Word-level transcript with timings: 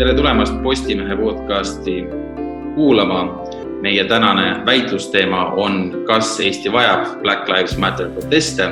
tere 0.00 0.14
tulemast 0.14 0.62
Postimehe 0.62 1.16
podcasti 1.16 2.04
kuulama. 2.74 3.44
meie 3.80 4.04
tänane 4.04 4.66
väitlusteema 4.66 5.44
on, 5.46 6.04
kas 6.06 6.40
Eesti 6.40 6.72
vajab 6.72 7.20
Black 7.22 7.48
Lives 7.48 7.76
Matter 7.78 8.08
proteste 8.08 8.70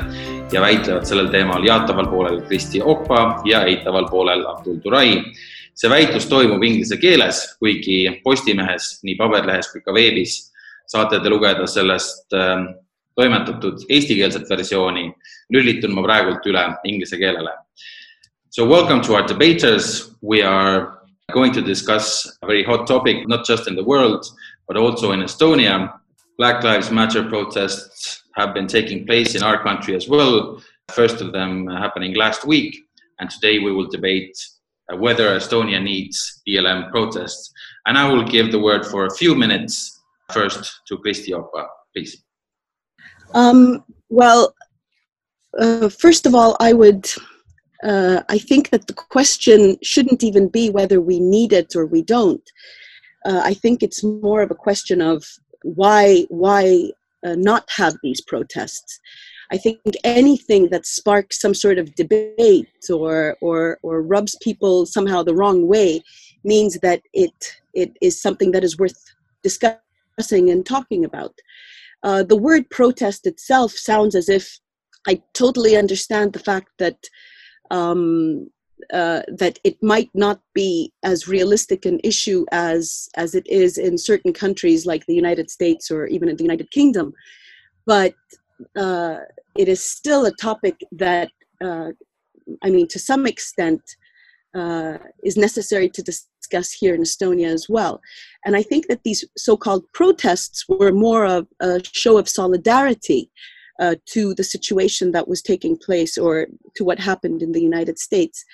ja 0.53 0.61
väitlevad 0.61 1.05
sellel 1.05 1.29
teemal 1.29 1.65
jaataval 1.65 2.07
poolel 2.07 2.41
Kristi 2.41 2.81
Opa 2.83 3.43
ja 3.45 3.65
eitaval 3.65 4.09
poolel 4.09 4.47
Abdul 4.47 4.77
Turai. 4.77 5.23
see 5.75 5.91
väitlus 5.91 6.27
toimub 6.27 6.63
inglise 6.63 6.97
keeles, 6.97 7.57
kuigi 7.59 8.21
Postimehes, 8.25 9.01
nii 9.03 9.17
paberlehes 9.17 9.73
kui 9.73 9.81
ka 9.81 9.95
veebis 9.95 10.53
saate 10.87 11.21
te 11.21 11.29
lugeda 11.29 11.67
sellest 11.67 12.33
äh, 12.33 12.75
toimetatud 13.15 13.85
eestikeelset 13.89 14.51
versiooni. 14.51 15.13
lülitun 15.53 15.95
ma 15.95 16.03
praegult 16.03 16.47
üle 16.47 16.73
inglise 16.85 17.17
keelele. 17.17 17.53
So 18.51 18.65
welcome 18.65 19.03
to 19.03 19.13
our 19.13 19.29
debaters. 19.29 20.15
We 20.23 20.43
are 20.43 20.98
going 21.33 21.53
to 21.53 21.63
discuss 21.63 22.27
a 22.43 22.47
very 22.47 22.65
hot 22.65 22.87
topic, 22.87 23.29
not 23.29 23.45
just 23.45 23.69
in 23.69 23.77
the 23.77 23.85
world, 23.85 24.25
but 24.67 24.77
also 24.77 25.13
in 25.13 25.21
Estonia. 25.21 25.93
Black 26.39 26.63
Lives 26.65 26.91
Matter 26.91 27.29
protests 27.29 28.23
have 28.37 28.55
been 28.55 28.67
taking 28.67 29.07
place 29.07 29.35
in 29.35 29.43
our 29.43 29.63
country 29.63 29.95
as 29.95 30.09
well. 30.09 30.63
First 30.93 31.21
of 31.21 31.33
them 31.33 31.67
happening 31.67 32.15
last 32.15 32.47
week. 32.47 32.79
And 33.19 33.29
today 33.29 33.59
we 33.59 33.73
will 33.73 33.89
debate 33.89 34.37
uh, 34.91 34.97
whether 34.97 35.37
Estonia 35.37 35.83
needs 35.83 36.41
BLM 36.49 36.91
protests. 36.91 37.53
And 37.87 37.99
I 37.99 38.09
will 38.09 38.25
give 38.25 38.51
the 38.51 38.61
word 38.61 38.87
for 38.87 39.07
a 39.07 39.15
few 39.15 39.35
minutes 39.35 40.01
first 40.33 40.81
to 40.87 40.97
Kristi 40.99 41.31
Ockba, 41.31 41.67
please. 41.95 42.23
Um, 43.35 43.85
well, 44.09 44.55
uh, 45.59 45.89
first 45.89 46.25
of 46.25 46.35
all, 46.35 46.57
I 46.61 46.73
would 46.73 47.07
uh, 47.85 48.23
I 48.29 48.39
think 48.39 48.71
that 48.71 48.87
the 48.87 48.93
question 48.93 49.77
shouldn't 49.83 50.25
even 50.25 50.49
be 50.49 50.71
whether 50.71 51.01
we 51.01 51.21
need 51.21 51.53
it 51.53 51.77
or 51.77 51.87
we 51.87 52.03
don't. 52.03 52.43
Uh, 53.25 53.41
I 53.45 53.55
think 53.55 53.83
it's 53.83 54.03
more 54.03 54.43
of 54.43 54.51
a 54.51 54.57
question 54.57 55.01
of 55.01 55.25
why 55.63 56.27
why 56.29 56.91
uh, 57.25 57.35
not 57.37 57.69
have 57.77 57.97
these 58.03 58.21
protests. 58.21 59.01
I 59.51 59.57
think 59.57 59.81
anything 60.05 60.69
that 60.71 60.87
sparks 60.87 61.41
some 61.41 61.55
sort 61.55 61.79
of 61.79 61.95
debate 61.95 62.69
or 62.91 63.37
or 63.41 63.79
or 63.83 64.03
rubs 64.03 64.37
people 64.43 64.87
somehow 64.87 65.23
the 65.23 65.35
wrong 65.35 65.67
way 65.67 66.03
means 66.45 66.79
that 66.83 67.03
it 67.13 67.57
it 67.75 67.97
is 68.01 68.21
something 68.21 68.51
that 68.53 68.65
is 68.65 68.79
worth 68.79 69.05
discussing 69.43 70.51
and 70.51 70.67
talking 70.67 71.05
about. 71.05 71.35
Uh, 72.03 72.23
the 72.23 72.37
word 72.37 72.69
protest 72.71 73.27
itself 73.27 73.73
sounds 73.73 74.15
as 74.15 74.29
if 74.29 74.59
I 75.07 75.23
totally 75.33 75.77
understand 75.77 76.33
the 76.33 76.39
fact 76.39 76.71
that 76.79 77.09
um, 77.71 78.49
uh, 78.93 79.23
that 79.29 79.59
it 79.65 79.83
might 79.83 80.11
not 80.15 80.41
be 80.55 80.93
as 81.03 81.29
realistic 81.29 81.85
an 81.85 82.01
issue 82.05 82.47
as 82.53 83.09
as 83.17 83.35
it 83.35 83.47
is 83.47 83.77
in 83.79 83.99
certain 83.99 84.33
countries 84.33 84.87
like 84.87 85.05
the 85.07 85.15
United 85.15 85.51
States 85.51 85.91
or 85.91 86.07
even 86.07 86.29
in 86.29 86.37
the 86.37 86.45
United 86.45 86.71
Kingdom, 86.71 87.13
but 87.87 88.15
uh, 88.77 89.19
it 89.57 89.69
is 89.69 89.83
still 89.83 90.27
a 90.27 90.33
topic 90.33 90.77
that 90.93 91.31
uh, 91.61 91.91
I 92.63 92.71
mean, 92.71 92.89
to 92.89 92.99
some 92.99 93.27
extent, 93.27 93.83
uh, 94.55 94.99
is 95.23 95.37
necessary 95.37 95.89
to 95.91 96.03
discuss 96.03 96.73
here 96.73 96.95
in 96.95 97.03
Estonia 97.03 97.49
as 97.49 97.69
well. 97.69 98.01
And 98.45 98.57
I 98.57 98.63
think 98.63 98.89
that 98.89 99.05
these 99.05 99.25
so-called 99.37 99.85
protests 99.93 100.65
were 100.69 100.93
more 100.93 101.27
of 101.27 101.47
a 101.61 101.81
show 101.85 102.17
of 102.19 102.29
solidarity 102.29 103.31
uh, 103.79 103.95
to 104.07 104.35
the 104.35 104.45
situation 104.45 105.13
that 105.13 105.29
was 105.29 105.43
taking 105.43 105.77
place 105.77 106.19
or 106.19 106.47
to 106.77 106.85
what 106.85 106.99
happened 106.99 107.43
in 107.43 107.53
the 107.53 107.61
United 107.61 107.99
States. 107.99 108.45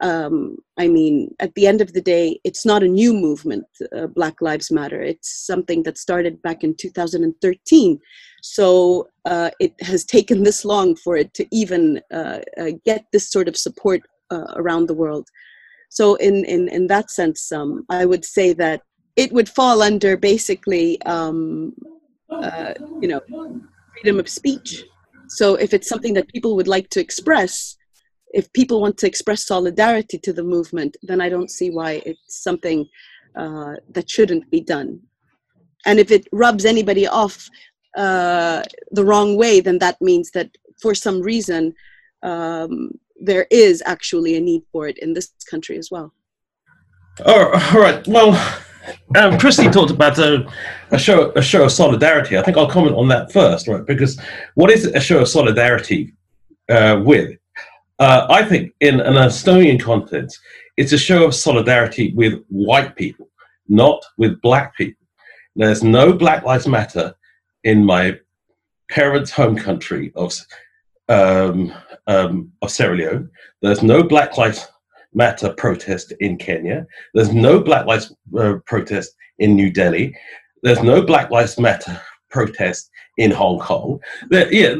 Um, 0.00 0.58
I 0.78 0.88
mean, 0.88 1.34
at 1.40 1.54
the 1.54 1.66
end 1.66 1.80
of 1.80 1.92
the 1.92 2.00
day, 2.00 2.40
it's 2.44 2.66
not 2.66 2.82
a 2.82 2.88
new 2.88 3.12
movement, 3.14 3.64
uh, 3.96 4.08
Black 4.08 4.40
Lives 4.40 4.70
Matter. 4.70 5.00
It's 5.00 5.46
something 5.46 5.82
that 5.84 5.98
started 5.98 6.42
back 6.42 6.64
in 6.64 6.74
2013. 6.74 8.00
So 8.42 9.08
uh, 9.24 9.50
it 9.60 9.74
has 9.80 10.04
taken 10.04 10.42
this 10.42 10.64
long 10.64 10.96
for 10.96 11.16
it 11.16 11.32
to 11.34 11.46
even 11.50 12.00
uh, 12.12 12.40
uh, 12.58 12.72
get 12.84 13.06
this 13.12 13.30
sort 13.30 13.48
of 13.48 13.56
support 13.56 14.02
uh, 14.30 14.52
around 14.56 14.86
the 14.86 14.94
world. 14.94 15.28
So, 15.88 16.16
in, 16.16 16.44
in, 16.44 16.68
in 16.68 16.88
that 16.88 17.10
sense, 17.10 17.52
um, 17.52 17.86
I 17.88 18.04
would 18.04 18.24
say 18.24 18.52
that 18.54 18.82
it 19.14 19.32
would 19.32 19.48
fall 19.48 19.80
under 19.80 20.16
basically, 20.16 21.00
um, 21.02 21.72
you 23.00 23.06
know, 23.06 23.20
freedom 23.94 24.18
of 24.20 24.28
speech. 24.28 24.84
So 25.28 25.54
if 25.54 25.72
it's 25.72 25.88
something 25.88 26.14
that 26.14 26.28
people 26.28 26.56
would 26.56 26.68
like 26.68 26.90
to 26.90 27.00
express, 27.00 27.76
if 28.32 28.52
people 28.52 28.80
want 28.80 28.98
to 28.98 29.06
express 29.06 29.46
solidarity 29.46 30.18
to 30.18 30.32
the 30.32 30.42
movement, 30.42 30.96
then 31.02 31.20
I 31.20 31.28
don't 31.28 31.50
see 31.50 31.70
why 31.70 32.02
it's 32.04 32.42
something 32.42 32.86
uh, 33.36 33.74
that 33.90 34.10
shouldn't 34.10 34.50
be 34.50 34.60
done. 34.60 35.00
And 35.86 35.98
if 35.98 36.10
it 36.10 36.26
rubs 36.32 36.64
anybody 36.64 37.06
off 37.06 37.48
uh, 37.96 38.62
the 38.90 39.04
wrong 39.04 39.36
way, 39.36 39.60
then 39.60 39.78
that 39.78 40.00
means 40.00 40.30
that 40.32 40.50
for 40.80 40.94
some 40.94 41.20
reason 41.20 41.74
um, 42.22 42.90
there 43.20 43.46
is 43.50 43.82
actually 43.86 44.36
a 44.36 44.40
need 44.40 44.62
for 44.72 44.88
it 44.88 44.98
in 44.98 45.12
this 45.14 45.30
country 45.48 45.78
as 45.78 45.90
well. 45.90 46.12
all 47.72 47.80
right. 47.80 48.06
Well, 48.08 48.32
um, 49.16 49.38
Kristi 49.38 49.72
talked 49.72 49.90
about 49.90 50.18
a, 50.18 50.46
a, 50.90 50.98
show 50.98 51.32
a 51.32 51.42
show 51.42 51.64
of 51.64 51.72
solidarity. 51.72 52.38
I 52.38 52.42
think 52.42 52.56
I'll 52.56 52.68
comment 52.68 52.96
on 52.96 53.08
that 53.08 53.32
first, 53.32 53.68
right? 53.68 53.84
Because 53.84 54.20
what 54.54 54.70
is 54.70 54.86
a 54.86 55.00
show 55.00 55.20
of 55.20 55.28
solidarity 55.28 56.12
uh, 56.68 57.00
with? 57.04 57.38
Uh, 57.98 58.26
I 58.28 58.44
think 58.44 58.72
in 58.80 59.00
an 59.00 59.14
Estonian 59.14 59.80
context, 59.80 60.40
it's 60.76 60.92
a 60.92 60.98
show 60.98 61.24
of 61.24 61.34
solidarity 61.34 62.12
with 62.14 62.44
white 62.48 62.96
people, 62.96 63.28
not 63.68 64.04
with 64.18 64.40
black 64.40 64.76
people. 64.76 65.06
There's 65.56 65.84
no 65.84 66.12
Black 66.12 66.42
Lives 66.42 66.66
Matter 66.66 67.14
in 67.62 67.84
my 67.84 68.18
parents' 68.90 69.30
home 69.30 69.56
country 69.56 70.12
of 70.16 70.34
um, 71.08 71.72
um, 72.06 72.52
of 72.62 72.70
Sierra 72.70 72.96
Leone. 72.96 73.30
There's 73.62 73.82
no 73.82 74.02
Black 74.02 74.36
Lives 74.36 74.66
Matter 75.14 75.52
protest 75.52 76.12
in 76.20 76.36
Kenya. 76.36 76.86
There's 77.14 77.32
no 77.32 77.60
Black 77.60 77.86
Lives 77.86 78.12
uh, 78.38 78.54
protest 78.66 79.14
in 79.38 79.54
New 79.54 79.70
Delhi. 79.70 80.16
There's 80.62 80.82
no 80.82 81.02
Black 81.02 81.30
Lives 81.30 81.58
Matter 81.58 82.00
protest 82.30 82.90
in 83.16 83.30
Hong 83.30 83.58
Kong. 83.60 84.00
Yeah, 84.30 84.74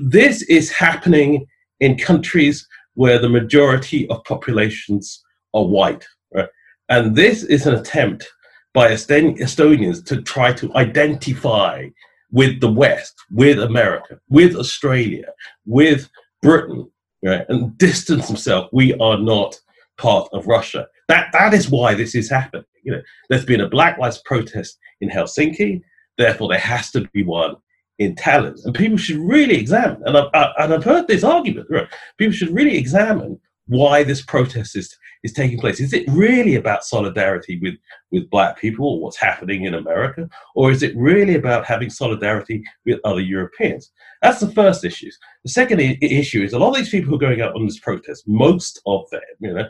this 0.00 0.42
is 0.42 0.70
happening 0.70 1.46
in 1.80 1.96
countries 1.96 2.66
where 2.94 3.18
the 3.18 3.28
majority 3.28 4.08
of 4.10 4.24
populations 4.24 5.22
are 5.54 5.64
white. 5.64 6.04
Right? 6.34 6.48
And 6.88 7.14
this 7.14 7.42
is 7.44 7.66
an 7.66 7.74
attempt 7.74 8.28
by 8.74 8.90
Estonians 8.90 10.04
to 10.04 10.22
try 10.22 10.52
to 10.52 10.74
identify 10.74 11.88
with 12.30 12.60
the 12.60 12.70
West, 12.70 13.14
with 13.30 13.58
America, 13.58 14.18
with 14.28 14.54
Australia, 14.54 15.26
with 15.64 16.10
Britain, 16.42 16.90
right? 17.24 17.46
and 17.48 17.76
distance 17.78 18.28
themselves. 18.28 18.68
We 18.72 18.94
are 18.94 19.18
not 19.18 19.58
part 19.98 20.28
of 20.32 20.46
Russia. 20.46 20.86
That 21.08 21.28
that 21.32 21.54
is 21.54 21.68
why 21.68 21.94
this 21.94 22.14
is 22.14 22.30
happening. 22.30 22.64
You 22.82 22.92
know, 22.92 23.02
there's 23.28 23.44
been 23.44 23.60
a 23.60 23.68
Black 23.68 23.98
Lives 23.98 24.22
protest 24.24 24.78
in 25.00 25.10
Helsinki, 25.10 25.82
therefore 26.16 26.48
there 26.48 26.58
has 26.58 26.90
to 26.92 27.02
be 27.12 27.24
one 27.24 27.56
in 27.98 28.14
Tallinn, 28.14 28.64
and 28.64 28.74
people 28.74 28.96
should 28.96 29.18
really 29.18 29.56
examine. 29.56 30.02
And 30.06 30.16
I've, 30.16 30.28
I, 30.32 30.52
and 30.58 30.74
I've 30.74 30.84
heard 30.84 31.08
this 31.08 31.24
argument. 31.24 31.66
Right? 31.68 31.88
People 32.16 32.34
should 32.34 32.54
really 32.54 32.76
examine 32.76 33.40
why 33.66 34.02
this 34.02 34.22
protest 34.22 34.76
is 34.76 34.96
is 35.24 35.32
taking 35.32 35.58
place. 35.58 35.80
Is 35.80 35.92
it 35.92 36.08
really 36.08 36.54
about 36.54 36.84
solidarity 36.84 37.58
with 37.60 37.74
with 38.10 38.30
Black 38.30 38.58
people, 38.58 38.86
or 38.86 39.00
what's 39.00 39.18
happening 39.18 39.64
in 39.64 39.74
America, 39.74 40.28
or 40.54 40.70
is 40.70 40.82
it 40.82 40.96
really 40.96 41.34
about 41.34 41.64
having 41.64 41.90
solidarity 41.90 42.62
with 42.86 43.00
other 43.04 43.20
Europeans? 43.20 43.90
That's 44.22 44.40
the 44.40 44.52
first 44.52 44.84
issue. 44.84 45.10
The 45.44 45.50
second 45.50 45.80
I- 45.80 45.98
issue 46.00 46.42
is 46.42 46.52
a 46.52 46.58
lot 46.58 46.70
of 46.70 46.76
these 46.76 46.90
people 46.90 47.10
who 47.10 47.16
are 47.16 47.26
going 47.28 47.40
out 47.40 47.54
on 47.54 47.66
this 47.66 47.80
protest, 47.80 48.24
most 48.26 48.80
of 48.86 49.08
them, 49.10 49.20
you 49.40 49.54
know, 49.54 49.68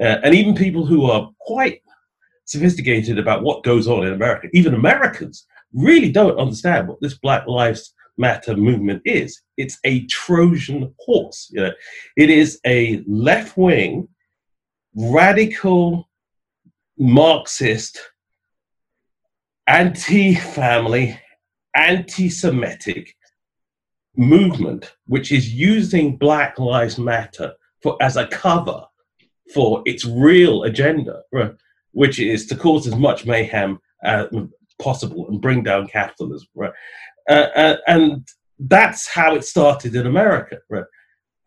uh, 0.00 0.18
and 0.22 0.34
even 0.34 0.54
people 0.54 0.86
who 0.86 1.04
are 1.10 1.30
quite 1.38 1.82
sophisticated 2.44 3.18
about 3.18 3.42
what 3.42 3.64
goes 3.64 3.86
on 3.88 4.06
in 4.06 4.12
America, 4.12 4.48
even 4.52 4.74
Americans, 4.74 5.46
really 5.72 6.10
don't 6.10 6.38
understand 6.38 6.88
what 6.88 7.00
this 7.00 7.18
Black 7.18 7.46
Lives 7.46 7.94
Matter 8.16 8.56
movement 8.56 9.02
is. 9.04 9.42
It's 9.56 9.78
a 9.84 10.04
Trojan 10.06 10.92
horse. 10.98 11.48
You 11.52 11.60
know, 11.60 11.72
it 12.16 12.30
is 12.30 12.58
a 12.66 13.04
left-wing, 13.06 14.08
radical, 14.96 16.08
Marxist, 16.98 18.00
anti-family, 19.68 21.20
anti-Semitic 21.76 23.14
movement, 24.16 24.94
which 25.06 25.30
is 25.30 25.54
using 25.54 26.16
Black 26.16 26.58
Lives 26.58 26.98
Matter 26.98 27.52
for 27.82 27.96
as 28.02 28.16
a 28.16 28.26
cover 28.26 28.84
for 29.52 29.82
its 29.86 30.04
real 30.04 30.64
agenda, 30.64 31.22
right, 31.32 31.52
which 31.92 32.18
is 32.18 32.46
to 32.46 32.56
cause 32.56 32.86
as 32.86 32.96
much 32.96 33.26
mayhem 33.26 33.78
as 34.04 34.26
possible 34.80 35.28
and 35.28 35.40
bring 35.40 35.62
down 35.62 35.86
capitalism. 35.86 36.48
Right? 36.54 36.72
Uh, 37.28 37.48
uh, 37.54 37.76
and 37.86 38.28
that's 38.58 39.08
how 39.08 39.34
it 39.34 39.44
started 39.44 39.94
in 39.94 40.06
America. 40.06 40.58
Right? 40.68 40.84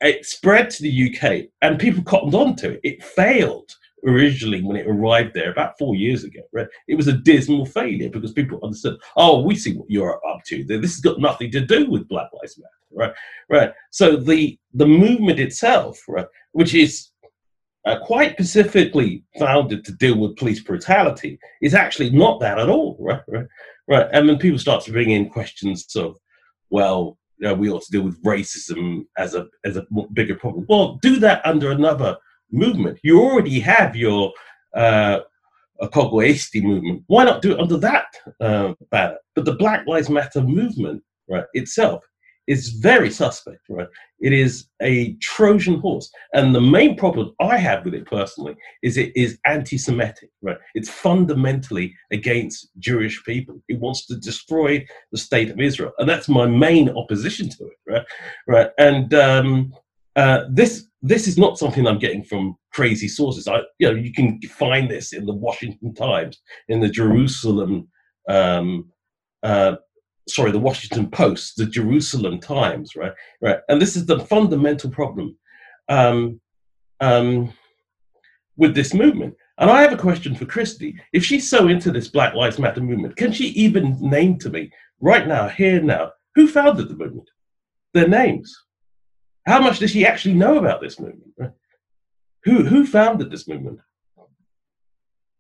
It 0.02 0.26
spread 0.26 0.70
to 0.72 0.84
the 0.84 1.16
UK 1.16 1.50
and 1.62 1.80
people 1.80 2.04
cottoned 2.04 2.36
on 2.36 2.56
to 2.58 2.72
it. 2.72 2.80
It 2.84 3.04
failed 3.04 3.72
originally 4.06 4.62
when 4.64 4.78
it 4.78 4.88
arrived 4.88 5.34
there 5.34 5.52
about 5.52 5.78
four 5.78 5.96
years 5.96 6.24
ago, 6.24 6.42
right? 6.52 6.68
It 6.88 6.96
was 6.96 7.08
a 7.08 7.14
dismal 7.14 7.66
failure 7.66 8.10
because 8.10 8.34
people 8.34 8.60
understood, 8.64 9.00
oh, 9.16 9.42
we 9.42 9.56
see 9.56 9.76
what 9.76 9.90
you're 9.90 10.20
up 10.28 10.44
to. 10.46 10.64
This 10.64 10.96
has 10.96 11.02
got 11.02 11.20
nothing 11.20 11.52
to 11.52 11.62
do 11.62 11.90
with 11.90 12.08
Black 12.08 12.30
Lives 12.34 12.58
Matter, 12.58 12.70
right? 12.92 13.14
Right. 13.50 13.74
So 13.92 14.16
the 14.16 14.58
the 14.74 14.88
movement 14.88 15.40
itself, 15.40 16.00
right, 16.08 16.28
which 16.54 16.74
is 16.74 17.11
uh, 17.86 17.98
quite 18.04 18.34
specifically 18.34 19.24
founded 19.40 19.84
to 19.86 19.92
deal 19.94 20.18
with 20.18 20.38
police 20.38 20.62
brutality, 20.62 21.40
is 21.62 21.74
actually 21.74 22.10
not 22.10 22.40
that 22.40 22.60
at 22.60 22.70
all, 22.70 22.98
right? 23.00 23.22
Right. 23.28 23.48
Right. 23.88 24.08
And 24.14 24.30
then 24.30 24.38
people 24.38 24.60
start 24.60 24.84
to 24.86 24.92
bring 24.92 25.10
in 25.10 25.30
questions 25.30 25.88
of, 25.96 26.16
well, 26.70 27.18
you 27.40 27.48
know, 27.48 27.56
we 27.56 27.70
ought 27.70 27.82
to 27.82 27.92
deal 27.92 28.04
with 28.04 28.22
racism 28.24 29.06
as 29.18 29.36
a 29.36 29.48
as 29.66 29.76
a 29.76 29.86
bigger 30.14 30.36
problem. 30.36 30.66
Well, 30.70 31.00
do 31.02 31.18
that 31.20 31.46
under 31.46 31.72
another 31.72 32.16
movement. 32.52 33.00
You 33.04 33.20
already 33.20 33.60
have 33.60 33.96
your 33.96 34.32
uh, 34.76 35.22
Akogwa 35.82 36.64
movement. 36.64 37.04
Why 37.08 37.24
not 37.24 37.42
do 37.42 37.52
it 37.52 37.60
under 37.60 37.78
that 37.78 38.06
uh, 38.40 38.74
banner? 38.92 39.18
But 39.36 39.46
the 39.46 39.56
Black 39.56 39.88
Lives 39.88 40.10
Matter 40.10 40.42
movement, 40.42 41.02
right, 41.28 41.46
itself 41.54 42.04
is 42.52 42.70
very 42.70 43.10
suspect, 43.10 43.62
right? 43.70 43.88
It 44.20 44.34
is 44.34 44.68
a 44.82 45.14
Trojan 45.16 45.80
horse. 45.80 46.12
And 46.34 46.54
the 46.54 46.62
main 46.62 46.98
problem 46.98 47.34
I 47.40 47.58
have 47.58 47.86
with 47.86 47.94
it 47.94 48.06
personally 48.06 48.56
is 48.84 48.98
it 48.98 49.12
is 49.16 49.40
anti 49.46 49.78
Semitic, 49.78 50.30
right? 50.42 50.58
It's 50.76 50.90
fundamentally 50.90 51.96
against 52.12 52.70
Jewish 52.78 53.24
people. 53.24 53.62
It 53.70 53.80
wants 53.80 54.06
to 54.08 54.18
destroy 54.18 54.86
the 55.12 55.18
state 55.18 55.50
of 55.50 55.60
Israel. 55.60 55.94
And 55.98 56.10
that's 56.10 56.30
my 56.30 56.46
main 56.46 56.90
opposition 56.90 57.50
to 57.50 57.66
it, 57.66 57.78
right? 57.88 58.06
Right. 58.48 58.70
And 58.78 59.14
um, 59.14 59.74
uh, 60.16 60.44
this 60.50 60.88
this 61.02 61.28
is 61.28 61.38
not 61.38 61.58
something 61.58 61.88
I'm 61.88 62.00
getting 62.00 62.24
from 62.24 62.56
crazy 62.74 63.08
sources. 63.08 63.48
I, 63.48 63.62
you 63.80 63.88
know, 63.88 63.96
you 63.96 64.14
can 64.14 64.40
find 64.42 64.90
this 64.90 65.14
in 65.14 65.26
the 65.26 65.34
Washington 65.34 65.96
Times, 65.96 66.40
in 66.68 66.80
the 66.80 66.90
Jerusalem, 66.90 67.88
um, 68.30 68.92
uh, 69.42 69.78
sorry, 70.34 70.52
the 70.52 70.60
Washington 70.60 71.10
Post, 71.10 71.58
the 71.58 71.66
Jerusalem 71.66 72.40
Times, 72.40 72.96
right, 72.96 73.14
right. 73.42 73.60
And 73.70 73.82
this 73.82 73.96
is 73.96 74.06
the 74.06 74.20
fundamental 74.20 74.90
problem 74.90 75.38
um, 75.90 76.40
um, 77.00 77.54
with 78.58 78.76
this 78.76 78.94
movement. 78.94 79.36
And 79.58 79.70
I 79.70 79.82
have 79.82 79.94
a 79.94 79.98
question 79.98 80.34
for 80.36 80.46
Kristi. 80.46 80.96
If 81.14 81.24
she's 81.24 81.50
so 81.50 81.68
into 81.68 81.92
this 81.92 82.08
Black 82.08 82.34
Lives 82.34 82.60
Matter 82.60 82.82
movement, 82.82 83.16
can 83.16 83.32
she 83.32 83.48
even 83.50 83.98
name 84.00 84.38
to 84.40 84.50
me 84.50 84.72
right 85.00 85.28
now, 85.28 85.48
here 85.48 85.82
now, 85.82 86.12
who 86.36 86.48
founded 86.48 86.90
the 86.90 86.96
movement? 86.96 87.30
Their 87.94 88.08
names. 88.08 88.56
How 89.46 89.60
much 89.60 89.80
does 89.80 89.92
she 89.92 90.06
actually 90.06 90.36
know 90.36 90.58
about 90.58 90.82
this 90.82 91.00
movement? 91.00 91.54
Who 92.44 92.64
who 92.64 92.86
founded 92.86 93.30
this 93.30 93.48
movement? 93.48 93.80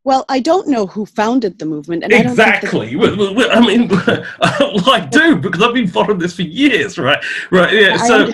Well, 0.03 0.25
I 0.30 0.39
don't 0.39 0.68
know 0.68 0.88
who 0.88 1.06
founded 1.06 1.59
the 1.59 1.65
movement. 1.65 2.03
And 2.03 2.12
exactly. 2.12 2.95
I, 2.95 3.48
I 3.51 3.59
mean, 3.59 3.88
well, 4.59 4.89
I 4.89 5.07
do 5.12 5.36
because 5.36 5.62
I've 5.62 5.75
been 5.75 5.88
following 5.88 6.18
this 6.18 6.36
for 6.36 6.42
years, 6.42 6.98
right? 6.98 7.24
Right. 7.51 7.71
Yeah. 7.74 7.98
So, 7.98 8.31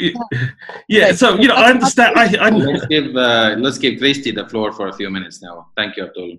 yeah. 0.87 1.11
So 1.11 1.35
you 1.35 1.49
know, 1.49 1.55
I 1.55 1.69
understand. 1.71 2.17
I, 2.17 2.35
I 2.39 2.49
let's 2.49 2.85
give 2.87 3.15
uh, 3.15 3.55
let's 3.57 3.77
give 3.77 3.99
Kristi 3.99 4.33
the 4.33 4.47
floor 4.47 4.71
for 4.71 4.87
a 4.87 4.93
few 4.93 5.09
minutes 5.09 5.41
now. 5.41 5.67
Thank 5.75 5.97
you, 5.97 6.05
Abdul. 6.05 6.37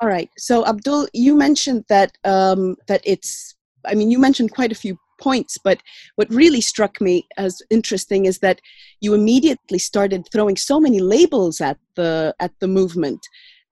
All 0.00 0.08
right. 0.08 0.30
So, 0.38 0.66
Abdul, 0.66 1.08
you 1.12 1.36
mentioned 1.36 1.84
that 1.88 2.16
um, 2.24 2.76
that 2.88 3.02
it's. 3.04 3.54
I 3.86 3.94
mean, 3.94 4.10
you 4.10 4.18
mentioned 4.18 4.52
quite 4.52 4.72
a 4.72 4.74
few 4.74 4.98
points, 5.20 5.56
but 5.62 5.80
what 6.16 6.28
really 6.30 6.60
struck 6.60 7.00
me 7.00 7.26
as 7.36 7.62
interesting 7.70 8.24
is 8.24 8.38
that 8.38 8.60
you 9.00 9.14
immediately 9.14 9.78
started 9.78 10.26
throwing 10.32 10.56
so 10.56 10.80
many 10.80 11.00
labels 11.00 11.60
at 11.60 11.78
the 11.94 12.34
at 12.40 12.52
the 12.60 12.66
movement, 12.66 13.20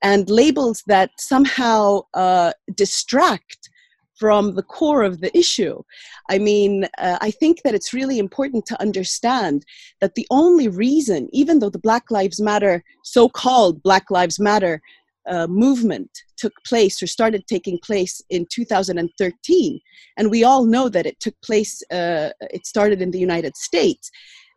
and 0.02 0.30
labels 0.30 0.82
that 0.86 1.10
somehow 1.18 2.02
uh, 2.14 2.52
distract 2.74 3.70
from 4.18 4.56
the 4.56 4.62
core 4.62 5.04
of 5.04 5.20
the 5.20 5.36
issue. 5.36 5.80
I 6.28 6.38
mean, 6.38 6.86
uh, 6.98 7.18
I 7.20 7.30
think 7.30 7.62
that 7.62 7.74
it's 7.74 7.94
really 7.94 8.18
important 8.18 8.66
to 8.66 8.80
understand 8.80 9.64
that 10.00 10.16
the 10.16 10.26
only 10.30 10.68
reason, 10.68 11.28
even 11.32 11.60
though 11.60 11.70
the 11.70 11.78
Black 11.78 12.10
Lives 12.10 12.40
Matter, 12.40 12.82
so 13.04 13.28
called 13.28 13.82
Black 13.82 14.10
Lives 14.10 14.40
Matter 14.40 14.80
uh, 15.28 15.46
movement 15.46 16.10
took 16.36 16.52
place 16.64 17.02
or 17.02 17.06
started 17.06 17.46
taking 17.46 17.78
place 17.78 18.22
in 18.30 18.46
2013 18.50 19.80
and 20.16 20.30
we 20.30 20.42
all 20.42 20.64
know 20.64 20.88
that 20.88 21.06
it 21.06 21.20
took 21.20 21.34
place 21.42 21.82
uh, 21.92 22.30
it 22.40 22.66
started 22.66 23.02
in 23.02 23.10
the 23.10 23.18
united 23.18 23.54
states 23.56 24.10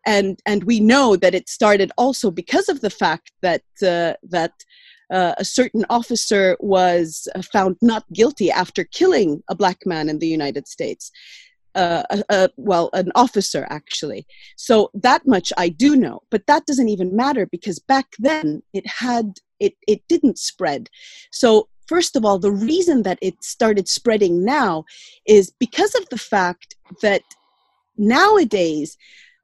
and 0.05 0.39
and 0.45 0.63
we 0.63 0.79
know 0.79 1.15
that 1.15 1.35
it 1.35 1.49
started 1.49 1.91
also 1.97 2.31
because 2.31 2.69
of 2.69 2.81
the 2.81 2.89
fact 2.89 3.31
that 3.41 3.63
uh, 3.83 4.13
that 4.23 4.53
uh, 5.11 5.33
a 5.37 5.45
certain 5.45 5.85
officer 5.89 6.57
was 6.59 7.27
found 7.51 7.77
not 7.81 8.05
guilty 8.13 8.49
after 8.49 8.83
killing 8.83 9.43
a 9.49 9.55
black 9.55 9.85
man 9.85 10.09
in 10.09 10.19
the 10.19 10.27
United 10.27 10.67
States. 10.67 11.11
Uh, 11.73 12.03
well, 12.57 12.89
an 12.93 13.11
officer 13.15 13.65
actually. 13.69 14.25
So 14.57 14.89
that 14.93 15.25
much 15.25 15.53
I 15.57 15.69
do 15.69 15.95
know, 15.95 16.21
but 16.29 16.45
that 16.47 16.65
doesn't 16.65 16.89
even 16.89 17.15
matter 17.15 17.45
because 17.45 17.79
back 17.79 18.07
then 18.19 18.61
it 18.73 18.85
had 18.85 19.35
it, 19.61 19.75
it 19.87 20.01
didn't 20.09 20.37
spread. 20.37 20.89
So, 21.31 21.69
first 21.87 22.15
of 22.15 22.25
all, 22.25 22.39
the 22.39 22.51
reason 22.51 23.03
that 23.03 23.19
it 23.21 23.41
started 23.43 23.87
spreading 23.87 24.43
now 24.43 24.83
is 25.25 25.53
because 25.59 25.95
of 25.95 26.09
the 26.09 26.17
fact 26.17 26.75
that 27.01 27.21
nowadays 27.97 28.97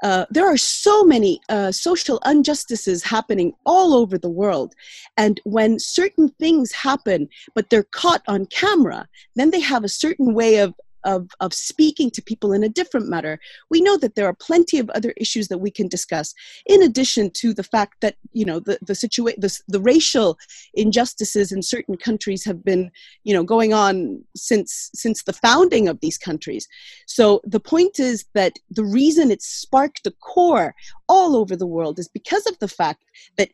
uh, 0.04 0.26
there 0.30 0.48
are 0.48 0.58
so 0.58 1.04
many 1.04 1.40
uh, 1.50 1.72
social 1.72 2.20
injustices 2.26 3.04
happening 3.04 3.54
all 3.66 3.94
over 3.94 4.18
the 4.18 4.30
world. 4.30 4.74
And 5.18 5.40
when 5.44 5.80
certain 5.80 6.30
things 6.40 6.72
happen, 6.72 7.30
but 7.56 7.70
they're 7.70 7.84
caught 7.84 8.22
on 8.28 8.46
camera, 8.48 9.08
then 9.36 9.52
they 9.52 9.60
have 9.60 9.84
a 9.84 9.90
certain 9.90 10.34
way 10.34 10.58
of 10.58 10.74
of, 11.08 11.30
of 11.40 11.54
speaking 11.54 12.12
to 12.12 12.22
people 12.22 12.54
in 12.54 12.64
a 12.64 12.70
different 12.70 13.08
manner, 13.08 13.40
we 13.72 13.82
know 13.82 13.98
that 13.98 14.14
there 14.16 14.28
are 14.28 14.36
plenty 14.50 14.78
of 14.78 14.90
other 14.92 15.14
issues 15.18 15.48
that 15.48 15.58
we 15.58 15.72
can 15.72 15.88
discuss, 15.88 16.36
in 16.68 16.84
addition 16.84 17.32
to 17.32 17.54
the 17.54 17.64
fact 17.64 17.96
that, 18.02 18.16
you 18.34 18.46
know, 18.46 18.60
the, 18.60 18.78
the 18.82 18.94
situation, 18.94 19.40
the, 19.42 19.60
the 19.68 19.80
racial 19.80 20.38
injustices 20.74 21.52
in 21.52 21.64
certain 21.64 21.98
countries 21.98 22.44
have 22.46 22.64
been, 22.64 22.92
you 23.24 23.34
know, 23.34 23.44
going 23.44 23.74
on 23.74 24.22
since, 24.36 24.92
since 24.94 25.24
the 25.24 25.34
founding 25.34 25.88
of 25.88 26.00
these 26.02 26.18
countries. 26.18 26.68
So 27.08 27.42
the 27.46 27.62
point 27.74 28.00
is 28.00 28.26
that 28.34 28.54
the 28.70 28.84
reason 28.84 29.32
it 29.32 29.42
sparked 29.42 30.06
a 30.06 30.12
core 30.12 30.76
all 31.08 31.38
over 31.38 31.56
the 31.56 31.66
world 31.66 32.00
is 32.00 32.10
because 32.10 32.46
of 32.48 32.60
the 32.60 32.68
fact 32.68 33.04
that 33.38 33.50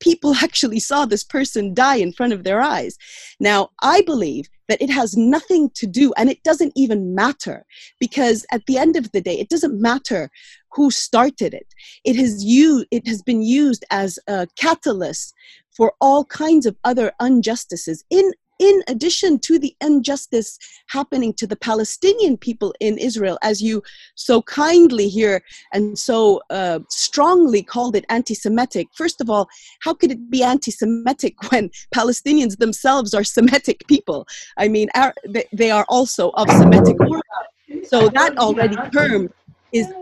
people 0.00 0.34
actually 0.42 0.80
saw 0.80 1.04
this 1.04 1.24
person 1.24 1.74
die 1.74 1.96
in 1.96 2.12
front 2.12 2.32
of 2.32 2.44
their 2.44 2.60
eyes. 2.60 2.96
Now, 3.40 3.70
I 3.82 4.02
believe 4.02 4.46
that 4.68 4.80
it 4.80 4.90
has 4.90 5.16
nothing 5.16 5.70
to 5.74 5.86
do, 5.86 6.12
and 6.16 6.30
it 6.30 6.42
doesn't 6.42 6.72
even 6.74 7.14
matter, 7.14 7.66
because 8.00 8.46
at 8.50 8.64
the 8.66 8.78
end 8.78 8.96
of 8.96 9.12
the 9.12 9.20
day, 9.20 9.38
it 9.38 9.50
doesn't 9.50 9.80
matter 9.80 10.30
who 10.72 10.90
started 10.90 11.54
it. 11.54 11.66
It 12.04 12.16
has 12.16 12.42
used, 12.42 12.86
it 12.90 13.06
has 13.06 13.22
been 13.22 13.42
used 13.42 13.84
as 13.90 14.18
a 14.26 14.48
catalyst 14.58 15.34
for 15.76 15.92
all 16.00 16.24
kinds 16.24 16.66
of 16.66 16.76
other 16.84 17.12
injustices 17.20 18.04
in 18.10 18.32
in 18.58 18.82
addition 18.88 19.38
to 19.40 19.58
the 19.58 19.74
injustice 19.80 20.58
happening 20.88 21.32
to 21.34 21.46
the 21.46 21.56
Palestinian 21.56 22.36
people 22.36 22.74
in 22.80 22.98
Israel, 22.98 23.38
as 23.42 23.60
you 23.60 23.82
so 24.14 24.42
kindly 24.42 25.08
here 25.08 25.42
and 25.72 25.98
so 25.98 26.40
uh, 26.50 26.80
strongly 26.88 27.62
called 27.62 27.96
it 27.96 28.04
anti 28.08 28.34
Semitic, 28.34 28.88
first 28.94 29.20
of 29.20 29.28
all, 29.28 29.48
how 29.80 29.94
could 29.94 30.12
it 30.12 30.30
be 30.30 30.42
anti 30.42 30.70
Semitic 30.70 31.34
when 31.50 31.70
Palestinians 31.94 32.58
themselves 32.58 33.14
are 33.14 33.24
Semitic 33.24 33.86
people? 33.88 34.26
I 34.56 34.68
mean, 34.68 34.88
our, 34.94 35.14
they 35.52 35.70
are 35.70 35.86
also 35.88 36.30
of 36.34 36.50
Semitic 36.50 37.00
origin. 37.00 37.84
So 37.84 38.08
that 38.08 38.36
already 38.38 38.76
term 38.92 39.28
is 39.72 39.92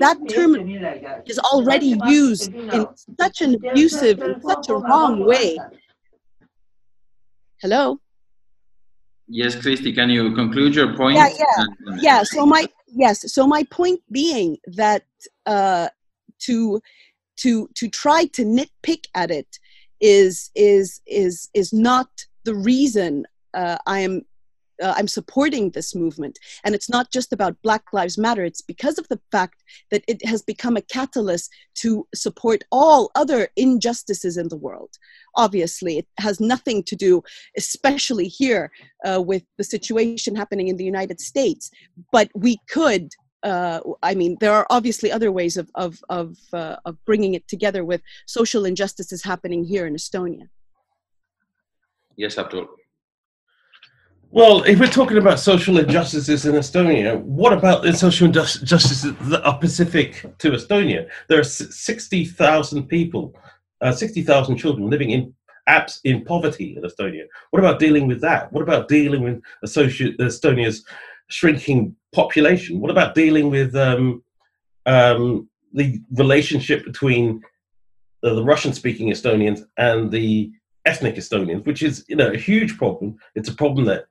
that 0.00 0.16
term 0.28 0.56
is 1.26 1.38
already 1.38 1.98
used 2.06 2.54
in 2.54 2.86
such 3.20 3.42
an 3.42 3.54
abusive, 3.54 4.20
in 4.22 4.40
such 4.40 4.70
a 4.70 4.74
wrong 4.74 5.24
way 5.26 5.58
Hello? 7.62 8.00
Yes, 9.28 9.54
Kristi, 9.54 9.94
can 9.94 10.10
you 10.10 10.34
conclude 10.34 10.74
your 10.74 10.96
point? 10.96 11.16
Yeah, 11.16 11.28
yeah. 11.38 11.64
yeah, 12.00 12.22
so 12.24 12.44
my 12.44 12.68
yes, 12.88 13.32
so 13.32 13.46
my 13.46 13.62
point 13.70 14.00
being 14.10 14.58
that 14.66 15.04
uh 15.46 15.88
to 16.40 16.80
to 17.36 17.68
to 17.76 17.88
try 17.88 18.24
to 18.32 18.44
nitpick 18.44 19.04
at 19.14 19.30
it 19.30 19.46
is 20.00 20.50
is 20.56 21.00
is 21.06 21.48
is 21.54 21.72
not 21.72 22.08
the 22.44 22.56
reason 22.56 23.26
uh, 23.54 23.78
I 23.86 24.00
am 24.00 24.22
uh, 24.82 24.94
I'm 24.96 25.08
supporting 25.08 25.70
this 25.70 25.94
movement. 25.94 26.38
And 26.64 26.74
it's 26.74 26.90
not 26.90 27.10
just 27.10 27.32
about 27.32 27.60
Black 27.62 27.84
Lives 27.92 28.18
Matter, 28.18 28.44
it's 28.44 28.60
because 28.60 28.98
of 28.98 29.08
the 29.08 29.20
fact 29.30 29.62
that 29.90 30.04
it 30.08 30.24
has 30.24 30.42
become 30.42 30.76
a 30.76 30.82
catalyst 30.82 31.50
to 31.76 32.06
support 32.14 32.64
all 32.70 33.10
other 33.14 33.48
injustices 33.56 34.36
in 34.36 34.48
the 34.48 34.56
world. 34.56 34.90
Obviously, 35.36 35.98
it 35.98 36.06
has 36.18 36.40
nothing 36.40 36.82
to 36.84 36.96
do, 36.96 37.22
especially 37.56 38.28
here, 38.28 38.70
uh, 39.04 39.22
with 39.22 39.44
the 39.58 39.64
situation 39.64 40.36
happening 40.36 40.68
in 40.68 40.76
the 40.76 40.84
United 40.84 41.20
States. 41.20 41.70
But 42.10 42.30
we 42.34 42.58
could 42.68 43.10
uh, 43.42 43.80
I 44.04 44.14
mean, 44.14 44.36
there 44.40 44.52
are 44.52 44.66
obviously 44.70 45.10
other 45.10 45.32
ways 45.32 45.56
of 45.56 45.68
of 45.74 45.98
of, 46.08 46.36
uh, 46.52 46.76
of 46.84 46.96
bringing 47.04 47.34
it 47.34 47.48
together 47.48 47.84
with 47.84 48.00
social 48.26 48.64
injustices 48.64 49.24
happening 49.24 49.64
here 49.64 49.84
in 49.84 49.94
Estonia. 49.94 50.48
Yes, 52.16 52.38
Abdul. 52.38 52.68
Well, 54.34 54.62
if 54.62 54.80
we're 54.80 54.86
talking 54.86 55.18
about 55.18 55.40
social 55.40 55.76
injustices 55.76 56.46
in 56.46 56.54
Estonia, 56.54 57.20
what 57.20 57.52
about 57.52 57.82
the 57.82 57.92
social 57.92 58.28
injustices 58.28 59.02
that 59.02 59.44
are 59.44 59.56
specific 59.58 60.22
to 60.38 60.52
Estonia? 60.52 61.06
There 61.28 61.38
are 61.38 61.44
60,000 61.44 62.86
people, 62.86 63.36
uh, 63.82 63.92
60,000 63.92 64.56
children 64.56 64.88
living 64.88 65.10
in 65.10 65.34
apps 65.68 65.98
in 66.04 66.24
poverty 66.24 66.78
in 66.78 66.82
Estonia. 66.82 67.24
What 67.50 67.58
about 67.58 67.78
dealing 67.78 68.06
with 68.06 68.22
that? 68.22 68.50
What 68.54 68.62
about 68.62 68.88
dealing 68.88 69.22
with 69.22 69.42
Estonia's 69.66 70.82
shrinking 71.28 71.94
population? 72.14 72.80
What 72.80 72.90
about 72.90 73.14
dealing 73.14 73.50
with 73.50 73.76
um, 73.76 74.24
um, 74.86 75.46
the 75.74 76.00
relationship 76.10 76.86
between 76.86 77.42
uh, 78.22 78.32
the 78.32 78.42
Russian-speaking 78.42 79.10
Estonians 79.10 79.60
and 79.76 80.10
the 80.10 80.52
ethnic 80.84 81.16
Estonians, 81.16 81.66
which 81.66 81.82
is 81.82 82.04
you 82.08 82.16
know 82.16 82.30
a 82.30 82.36
huge 82.36 82.76
problem. 82.76 83.16
It's 83.34 83.48
a 83.48 83.54
problem 83.54 83.84
that 83.86 84.06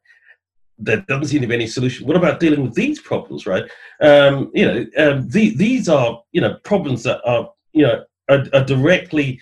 there 0.81 1.05
doesn't 1.07 1.27
seem 1.27 1.41
to 1.41 1.47
be 1.47 1.55
any 1.55 1.67
solution. 1.67 2.07
What 2.07 2.17
about 2.17 2.39
dealing 2.39 2.63
with 2.63 2.73
these 2.73 2.99
problems, 2.99 3.45
right? 3.45 3.63
Um, 4.01 4.51
you 4.53 4.65
know, 4.65 4.85
um, 4.97 5.27
the, 5.29 5.55
these 5.55 5.87
are 5.89 6.21
you 6.31 6.41
know 6.41 6.55
problems 6.63 7.03
that 7.03 7.21
are 7.25 7.49
you 7.73 7.83
know 7.83 8.03
are, 8.29 8.45
are 8.53 8.65
directly 8.65 9.41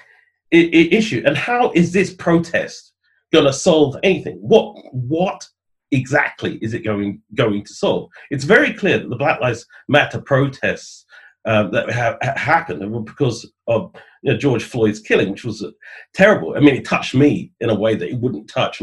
I- 0.53 0.69
I 0.73 0.89
issue. 0.91 1.23
And 1.25 1.37
how 1.37 1.71
is 1.71 1.91
this 1.91 2.13
protest 2.13 2.93
going 3.31 3.45
to 3.45 3.53
solve 3.53 3.95
anything? 4.03 4.37
What 4.41 4.75
what 4.91 5.47
exactly 5.91 6.57
is 6.61 6.73
it 6.73 6.83
going 6.83 7.21
going 7.35 7.63
to 7.65 7.73
solve? 7.73 8.09
It's 8.31 8.43
very 8.43 8.73
clear 8.73 8.99
that 8.99 9.09
the 9.09 9.15
Black 9.15 9.39
Lives 9.41 9.65
Matter 9.87 10.21
protests 10.21 11.05
um, 11.45 11.71
that 11.71 11.89
have 11.89 12.17
happened 12.37 12.91
were 12.91 13.01
because 13.01 13.49
of 13.67 13.91
you 14.23 14.33
know, 14.33 14.37
George 14.37 14.63
Floyd's 14.63 14.99
killing, 14.99 15.31
which 15.31 15.45
was 15.45 15.65
terrible. 16.13 16.55
I 16.55 16.59
mean, 16.59 16.75
it 16.75 16.85
touched 16.85 17.15
me 17.15 17.51
in 17.59 17.69
a 17.69 17.79
way 17.79 17.95
that 17.95 18.09
it 18.09 18.19
wouldn't 18.19 18.49
touch 18.49 18.81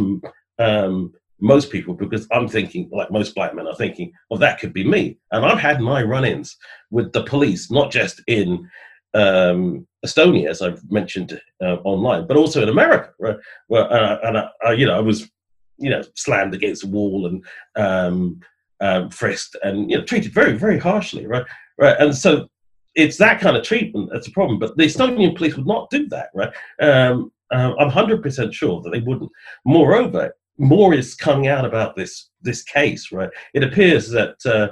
um, 0.58 1.12
most 1.40 1.70
people 1.70 1.94
because 1.94 2.26
I'm 2.32 2.48
thinking, 2.48 2.88
like 2.92 3.10
most 3.10 3.34
black 3.34 3.54
men 3.54 3.66
are 3.66 3.74
thinking, 3.74 4.12
well, 4.30 4.40
that 4.40 4.58
could 4.58 4.72
be 4.72 4.88
me. 4.88 5.18
And 5.32 5.44
I've 5.44 5.58
had 5.58 5.80
my 5.80 6.02
run 6.02 6.24
ins 6.24 6.56
with 6.90 7.12
the 7.12 7.24
police, 7.24 7.70
not 7.70 7.90
just 7.90 8.22
in 8.26 8.68
um, 9.14 9.86
Estonia, 10.04 10.48
as 10.48 10.62
I've 10.62 10.82
mentioned 10.90 11.40
uh, 11.62 11.76
online, 11.84 12.26
but 12.26 12.36
also 12.36 12.62
in 12.62 12.68
America, 12.68 13.10
right? 13.18 13.36
Well, 13.68 13.92
uh, 13.92 14.18
and 14.22 14.38
I, 14.38 14.48
I, 14.64 14.72
you 14.72 14.86
know, 14.86 14.96
I 14.96 15.00
was, 15.00 15.30
you 15.78 15.90
know, 15.90 16.02
slammed 16.14 16.54
against 16.54 16.84
a 16.84 16.88
wall 16.88 17.26
and 17.26 17.44
um, 17.76 18.40
um, 18.80 19.10
frisked 19.10 19.56
and 19.62 19.90
you 19.90 19.98
know 19.98 20.04
treated 20.04 20.32
very, 20.32 20.56
very 20.56 20.78
harshly, 20.78 21.26
right? 21.26 21.44
Right, 21.78 21.96
and 21.98 22.14
so 22.14 22.48
it's 22.94 23.18
that 23.18 23.40
kind 23.40 23.56
of 23.56 23.62
treatment 23.62 24.10
that's 24.12 24.28
a 24.28 24.32
problem. 24.32 24.58
But 24.58 24.76
the 24.76 24.84
Estonian 24.84 25.36
police 25.36 25.56
would 25.56 25.66
not 25.66 25.90
do 25.90 26.08
that, 26.08 26.30
right? 26.34 26.52
Um, 26.80 27.30
uh, 27.52 27.74
I'm 27.78 27.90
100% 27.90 28.52
sure 28.52 28.80
that 28.82 28.90
they 28.90 29.00
wouldn't. 29.00 29.30
Moreover, 29.64 30.34
more 30.58 30.94
is 30.94 31.14
coming 31.14 31.48
out 31.48 31.64
about 31.64 31.96
this 31.96 32.30
this 32.42 32.62
case, 32.62 33.12
right? 33.12 33.30
It 33.54 33.64
appears 33.64 34.10
that 34.10 34.44
uh, 34.46 34.68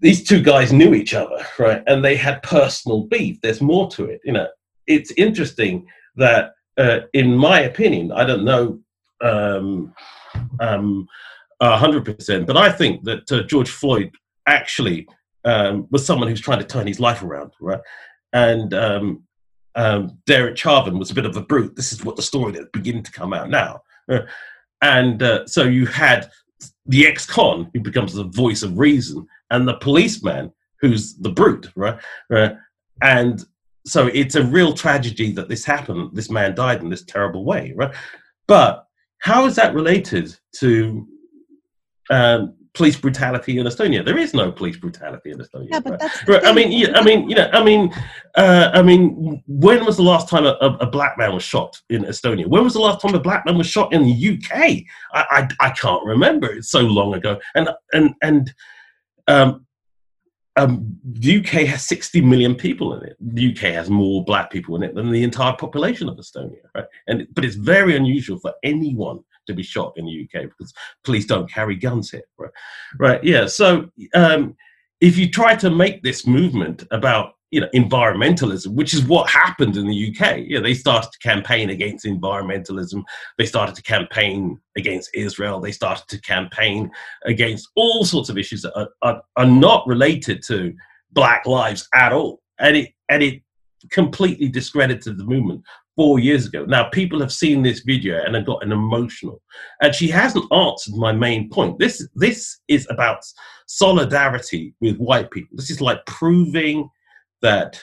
these 0.00 0.24
two 0.24 0.42
guys 0.42 0.72
knew 0.72 0.94
each 0.94 1.14
other, 1.14 1.44
right, 1.58 1.82
and 1.86 2.04
they 2.04 2.16
had 2.16 2.42
personal 2.42 3.04
beef. 3.04 3.40
There's 3.40 3.60
more 3.60 3.88
to 3.90 4.04
it, 4.06 4.20
you 4.24 4.32
know. 4.32 4.48
It's 4.86 5.10
interesting 5.12 5.86
that, 6.16 6.52
uh, 6.78 7.00
in 7.12 7.36
my 7.36 7.60
opinion, 7.60 8.12
I 8.12 8.24
don't 8.24 8.44
know 8.44 8.80
um, 9.20 9.92
um, 10.60 11.06
100%, 11.60 12.46
but 12.46 12.56
I 12.56 12.70
think 12.70 13.04
that 13.04 13.30
uh, 13.30 13.42
George 13.42 13.70
Floyd 13.70 14.12
actually 14.46 15.06
um, 15.44 15.86
was 15.90 16.06
someone 16.06 16.28
who's 16.28 16.40
trying 16.40 16.60
to 16.60 16.64
turn 16.64 16.86
his 16.86 17.00
life 17.00 17.22
around, 17.22 17.52
right? 17.60 17.80
And 18.32 18.72
um, 18.74 19.24
um, 19.74 20.18
Derek 20.26 20.56
Chauvin 20.56 20.98
was 20.98 21.10
a 21.10 21.14
bit 21.14 21.26
of 21.26 21.36
a 21.36 21.42
brute. 21.42 21.76
This 21.76 21.92
is 21.92 22.04
what 22.04 22.16
the 22.16 22.22
story 22.22 22.52
that's 22.52 22.68
beginning 22.72 23.02
to 23.04 23.12
come 23.12 23.32
out 23.32 23.50
now. 23.50 23.82
Uh, 24.08 24.20
and 24.82 25.22
uh, 25.22 25.46
so 25.46 25.64
you 25.64 25.86
had 25.86 26.30
the 26.86 27.06
ex-con 27.06 27.70
who 27.72 27.80
becomes 27.80 28.14
the 28.14 28.24
voice 28.24 28.62
of 28.62 28.78
reason, 28.78 29.26
and 29.50 29.66
the 29.66 29.76
policeman 29.78 30.52
who's 30.80 31.16
the 31.16 31.30
brute, 31.30 31.68
right? 31.76 32.56
And 33.02 33.44
so 33.86 34.06
it's 34.08 34.34
a 34.34 34.44
real 34.44 34.72
tragedy 34.72 35.32
that 35.32 35.48
this 35.48 35.64
happened. 35.64 36.10
This 36.12 36.30
man 36.30 36.54
died 36.54 36.82
in 36.82 36.88
this 36.88 37.04
terrible 37.04 37.44
way, 37.44 37.72
right? 37.76 37.94
But 38.46 38.86
how 39.18 39.46
is 39.46 39.56
that 39.56 39.74
related 39.74 40.36
to 40.56 41.06
um, 42.10 42.54
police 42.78 42.96
brutality 42.96 43.58
in 43.58 43.66
Estonia. 43.66 44.04
There 44.04 44.16
is 44.16 44.32
no 44.32 44.50
police 44.50 44.76
brutality 44.76 45.32
in 45.32 45.38
Estonia. 45.38 45.68
Yeah, 45.70 45.80
but 45.80 45.98
that's 45.98 46.26
right. 46.26 46.44
I 46.46 46.52
mean, 46.52 46.70
yeah, 46.72 46.92
I 46.94 47.02
mean, 47.02 47.28
you 47.28 47.34
know, 47.34 47.50
I 47.52 47.62
mean, 47.62 47.92
uh, 48.36 48.70
I 48.72 48.80
mean, 48.82 49.42
when 49.48 49.84
was 49.84 49.96
the 49.96 50.04
last 50.04 50.28
time 50.28 50.46
a, 50.46 50.52
a, 50.80 50.86
black 50.86 51.18
man 51.18 51.34
was 51.34 51.42
shot 51.42 51.78
in 51.90 52.04
Estonia? 52.04 52.46
When 52.46 52.62
was 52.62 52.74
the 52.74 52.80
last 52.80 53.02
time 53.02 53.14
a 53.14 53.20
black 53.20 53.44
man 53.44 53.58
was 53.58 53.66
shot 53.66 53.92
in 53.92 54.04
the 54.04 54.38
UK? 54.38 54.52
I, 54.52 54.84
I, 55.12 55.48
I 55.60 55.70
can't 55.70 56.04
remember. 56.06 56.46
It's 56.46 56.70
so 56.70 56.80
long 56.80 57.14
ago. 57.14 57.38
And 57.56 57.68
and 57.92 58.14
and 58.22 58.54
um, 59.26 59.66
um, 60.58 60.98
the 61.04 61.38
UK 61.38 61.66
has 61.66 61.86
60 61.86 62.20
million 62.22 62.54
people 62.54 62.92
in 62.94 63.04
it. 63.04 63.16
The 63.20 63.52
UK 63.52 63.74
has 63.74 63.88
more 63.88 64.24
black 64.24 64.50
people 64.50 64.74
in 64.76 64.82
it 64.82 64.94
than 64.94 65.10
the 65.10 65.22
entire 65.22 65.54
population 65.54 66.08
of 66.08 66.16
Estonia, 66.16 66.56
right? 66.74 66.84
And 67.06 67.26
but 67.32 67.44
it's 67.44 67.54
very 67.54 67.96
unusual 67.96 68.38
for 68.38 68.52
anyone 68.64 69.20
to 69.46 69.54
be 69.54 69.62
shot 69.62 69.92
in 69.96 70.06
the 70.06 70.24
UK 70.24 70.44
because 70.44 70.74
police 71.04 71.26
don't 71.26 71.50
carry 71.50 71.76
guns 71.76 72.10
here, 72.10 72.24
right? 72.38 72.50
Right? 72.98 73.22
Yeah. 73.22 73.46
So 73.46 73.88
um, 74.14 74.56
if 75.00 75.16
you 75.16 75.30
try 75.30 75.54
to 75.56 75.70
make 75.70 76.02
this 76.02 76.26
movement 76.26 76.84
about 76.90 77.34
you 77.50 77.60
know 77.60 77.68
environmentalism, 77.74 78.74
which 78.74 78.94
is 78.94 79.04
what 79.04 79.30
happened 79.30 79.76
in 79.76 79.86
the 79.86 80.08
UK, 80.08 80.38
yeah, 80.46 80.60
they 80.60 80.74
started 80.74 81.10
to 81.12 81.18
campaign 81.18 81.70
against 81.70 82.04
environmentalism. 82.04 83.02
They 83.36 83.46
started 83.46 83.74
to 83.76 83.82
campaign 83.82 84.60
against 84.76 85.10
Israel. 85.14 85.60
They 85.60 85.72
started 85.72 86.06
to 86.08 86.20
campaign 86.20 86.90
against 87.24 87.68
all 87.74 88.04
sorts 88.04 88.28
of 88.28 88.38
issues 88.38 88.62
that 88.62 88.76
are, 88.76 88.88
are, 89.02 89.22
are 89.36 89.46
not 89.46 89.86
related 89.86 90.42
to 90.48 90.74
Black 91.12 91.46
lives 91.46 91.88
at 91.94 92.12
all, 92.12 92.40
and 92.58 92.76
it 92.76 92.90
and 93.08 93.22
it 93.22 93.42
completely 93.90 94.48
discredited 94.48 95.16
the 95.16 95.24
movement 95.24 95.62
four 95.98 96.20
years 96.20 96.46
ago. 96.46 96.64
Now, 96.64 96.88
people 96.90 97.18
have 97.20 97.32
seen 97.32 97.62
this 97.62 97.80
video 97.80 98.22
and 98.24 98.36
have 98.36 98.46
gotten 98.46 98.70
emotional. 98.70 99.42
And 99.82 99.92
she 99.92 100.06
hasn't 100.06 100.50
answered 100.52 100.94
my 100.94 101.10
main 101.10 101.50
point. 101.50 101.80
This, 101.80 102.06
this 102.14 102.60
is 102.68 102.86
about 102.88 103.24
solidarity 103.66 104.74
with 104.80 104.96
white 104.98 105.28
people. 105.32 105.56
This 105.56 105.70
is 105.70 105.80
like 105.80 106.06
proving 106.06 106.88
that 107.42 107.82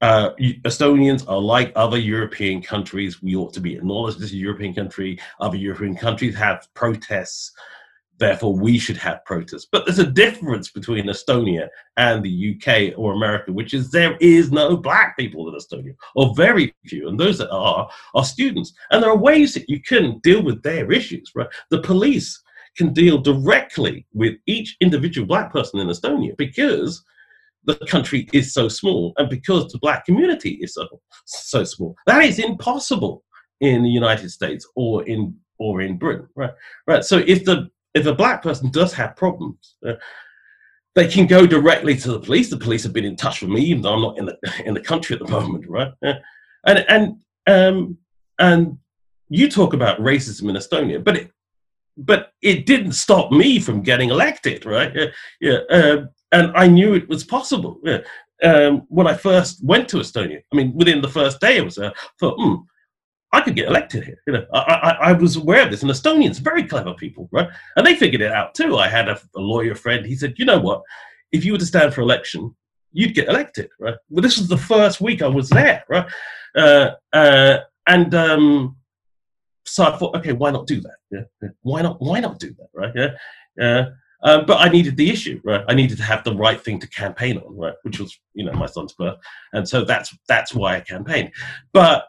uh, 0.00 0.30
Estonians 0.64 1.28
are 1.28 1.38
like 1.38 1.72
other 1.76 1.98
European 1.98 2.60
countries. 2.60 3.22
We 3.22 3.36
ought 3.36 3.52
to 3.54 3.60
be 3.60 3.76
acknowledged 3.76 4.20
as 4.20 4.32
a 4.32 4.36
European 4.36 4.74
country. 4.74 5.18
Other 5.40 5.56
European 5.56 5.96
countries 5.96 6.34
have 6.34 6.66
protests 6.74 7.52
therefore 8.22 8.54
we 8.54 8.78
should 8.78 8.96
have 8.96 9.24
protests. 9.24 9.66
But 9.70 9.84
there's 9.84 9.98
a 9.98 10.06
difference 10.06 10.70
between 10.70 11.06
Estonia 11.06 11.68
and 11.96 12.22
the 12.22 12.54
UK 12.54 12.96
or 12.96 13.14
America, 13.14 13.52
which 13.52 13.74
is 13.74 13.90
there 13.90 14.16
is 14.20 14.52
no 14.52 14.76
black 14.76 15.16
people 15.18 15.48
in 15.48 15.58
Estonia, 15.58 15.94
or 16.14 16.32
very 16.36 16.72
few, 16.86 17.08
and 17.08 17.18
those 17.18 17.38
that 17.38 17.50
are 17.50 17.90
are 18.14 18.24
students. 18.24 18.72
And 18.90 19.02
there 19.02 19.10
are 19.10 19.16
ways 19.16 19.54
that 19.54 19.68
you 19.68 19.80
can 19.80 20.20
deal 20.20 20.42
with 20.42 20.62
their 20.62 20.92
issues, 20.92 21.32
right? 21.34 21.48
The 21.70 21.82
police 21.82 22.40
can 22.76 22.92
deal 22.92 23.18
directly 23.18 24.06
with 24.14 24.34
each 24.46 24.76
individual 24.80 25.26
black 25.26 25.52
person 25.52 25.80
in 25.80 25.88
Estonia 25.88 26.36
because 26.36 27.04
the 27.64 27.76
country 27.86 28.28
is 28.32 28.52
so 28.52 28.68
small 28.68 29.12
and 29.18 29.28
because 29.28 29.70
the 29.70 29.78
black 29.78 30.04
community 30.04 30.58
is 30.60 30.74
so 30.74 30.86
so 31.26 31.64
small. 31.64 31.94
That 32.06 32.24
is 32.24 32.38
impossible 32.38 33.22
in 33.60 33.82
the 33.82 33.88
United 33.88 34.30
States 34.30 34.66
or 34.74 35.04
in 35.04 35.36
or 35.58 35.80
in 35.80 35.96
Britain, 35.96 36.28
right? 36.34 36.50
Right. 36.86 37.04
So 37.04 37.18
if 37.18 37.44
the 37.44 37.70
if 37.94 38.06
a 38.06 38.14
black 38.14 38.42
person 38.42 38.70
does 38.70 38.92
have 38.94 39.16
problems, 39.16 39.76
uh, 39.86 39.94
they 40.94 41.08
can 41.08 41.26
go 41.26 41.46
directly 41.46 41.96
to 41.96 42.12
the 42.12 42.20
police. 42.20 42.50
The 42.50 42.56
police 42.56 42.82
have 42.82 42.92
been 42.92 43.04
in 43.04 43.16
touch 43.16 43.42
with 43.42 43.50
me, 43.50 43.60
even 43.62 43.82
though 43.82 43.94
I'm 43.94 44.02
not 44.02 44.18
in 44.18 44.26
the 44.26 44.36
in 44.64 44.74
the 44.74 44.80
country 44.80 45.14
at 45.14 45.24
the 45.24 45.30
moment, 45.30 45.66
right? 45.68 45.92
Uh, 46.04 46.14
and 46.66 46.84
and 46.88 47.16
um, 47.46 47.98
and 48.38 48.78
you 49.28 49.48
talk 49.48 49.72
about 49.72 50.00
racism 50.00 50.50
in 50.50 50.56
Estonia, 50.56 51.02
but 51.02 51.16
it 51.16 51.30
but 51.96 52.32
it 52.42 52.66
didn't 52.66 52.92
stop 52.92 53.30
me 53.30 53.60
from 53.60 53.82
getting 53.82 54.10
elected, 54.10 54.64
right? 54.66 54.92
Yeah, 54.94 55.06
yeah. 55.40 55.58
Uh, 55.70 55.96
and 56.32 56.52
I 56.56 56.66
knew 56.66 56.94
it 56.94 57.08
was 57.08 57.24
possible. 57.24 57.78
Yeah. 57.84 57.98
Um, 58.42 58.82
when 58.88 59.06
I 59.06 59.14
first 59.14 59.64
went 59.64 59.88
to 59.90 59.98
Estonia, 59.98 60.40
I 60.52 60.56
mean, 60.56 60.72
within 60.74 61.00
the 61.00 61.08
first 61.08 61.38
day, 61.40 61.58
I 61.58 61.62
was 61.62 61.78
uh, 61.78 61.92
thought, 62.18 62.36
hmm, 62.40 62.56
I 63.32 63.40
could 63.40 63.54
get 63.54 63.68
elected 63.68 64.04
here. 64.04 64.20
You 64.26 64.32
know, 64.32 64.46
I, 64.52 64.58
I, 64.58 64.90
I, 65.10 65.12
was 65.12 65.36
aware 65.36 65.62
of 65.62 65.70
this, 65.70 65.82
and 65.82 65.90
Estonians, 65.90 66.40
are 66.40 66.42
very 66.44 66.64
clever 66.64 66.92
people, 66.94 67.28
right? 67.30 67.48
And 67.76 67.86
they 67.86 67.94
figured 67.94 68.20
it 68.20 68.32
out 68.32 68.54
too. 68.54 68.76
I 68.76 68.88
had 68.88 69.08
a, 69.08 69.20
a, 69.36 69.40
lawyer 69.40 69.74
friend. 69.76 70.04
He 70.04 70.16
said, 70.16 70.34
you 70.38 70.44
know 70.44 70.58
what? 70.58 70.82
If 71.30 71.44
you 71.44 71.52
were 71.52 71.58
to 71.58 71.66
stand 71.66 71.94
for 71.94 72.00
election, 72.00 72.54
you'd 72.90 73.14
get 73.14 73.28
elected, 73.28 73.70
right? 73.78 73.94
Well, 74.10 74.22
this 74.22 74.38
was 74.38 74.48
the 74.48 74.58
first 74.58 75.00
week 75.00 75.22
I 75.22 75.28
was 75.28 75.48
there, 75.48 75.84
right? 75.88 76.06
Uh, 76.56 76.90
uh, 77.12 77.58
and 77.86 78.14
um, 78.14 78.76
so 79.64 79.84
I 79.84 79.96
thought, 79.96 80.16
okay, 80.16 80.32
why 80.32 80.50
not 80.50 80.66
do 80.66 80.80
that? 80.80 80.96
Yeah? 81.10 81.48
Why 81.62 81.82
not? 81.82 82.02
Why 82.02 82.20
not 82.20 82.38
do 82.38 82.54
that, 82.58 82.68
right? 82.74 82.92
Yeah. 82.94 83.64
Uh, 83.64 83.90
Um, 84.24 84.46
but 84.46 84.60
I 84.60 84.68
needed 84.68 84.96
the 84.96 85.10
issue, 85.10 85.40
right? 85.44 85.64
I 85.68 85.74
needed 85.74 85.96
to 85.98 86.04
have 86.04 86.22
the 86.22 86.34
right 86.34 86.60
thing 86.60 86.78
to 86.80 86.88
campaign 86.88 87.38
on, 87.38 87.56
right? 87.56 87.74
Which 87.82 87.98
was, 87.98 88.16
you 88.34 88.44
know, 88.44 88.52
my 88.52 88.66
son's 88.66 88.92
birth, 88.92 89.18
and 89.52 89.68
so 89.68 89.84
that's 89.84 90.16
that's 90.28 90.54
why 90.54 90.76
I 90.76 90.80
campaigned. 90.80 91.32
But 91.72 92.06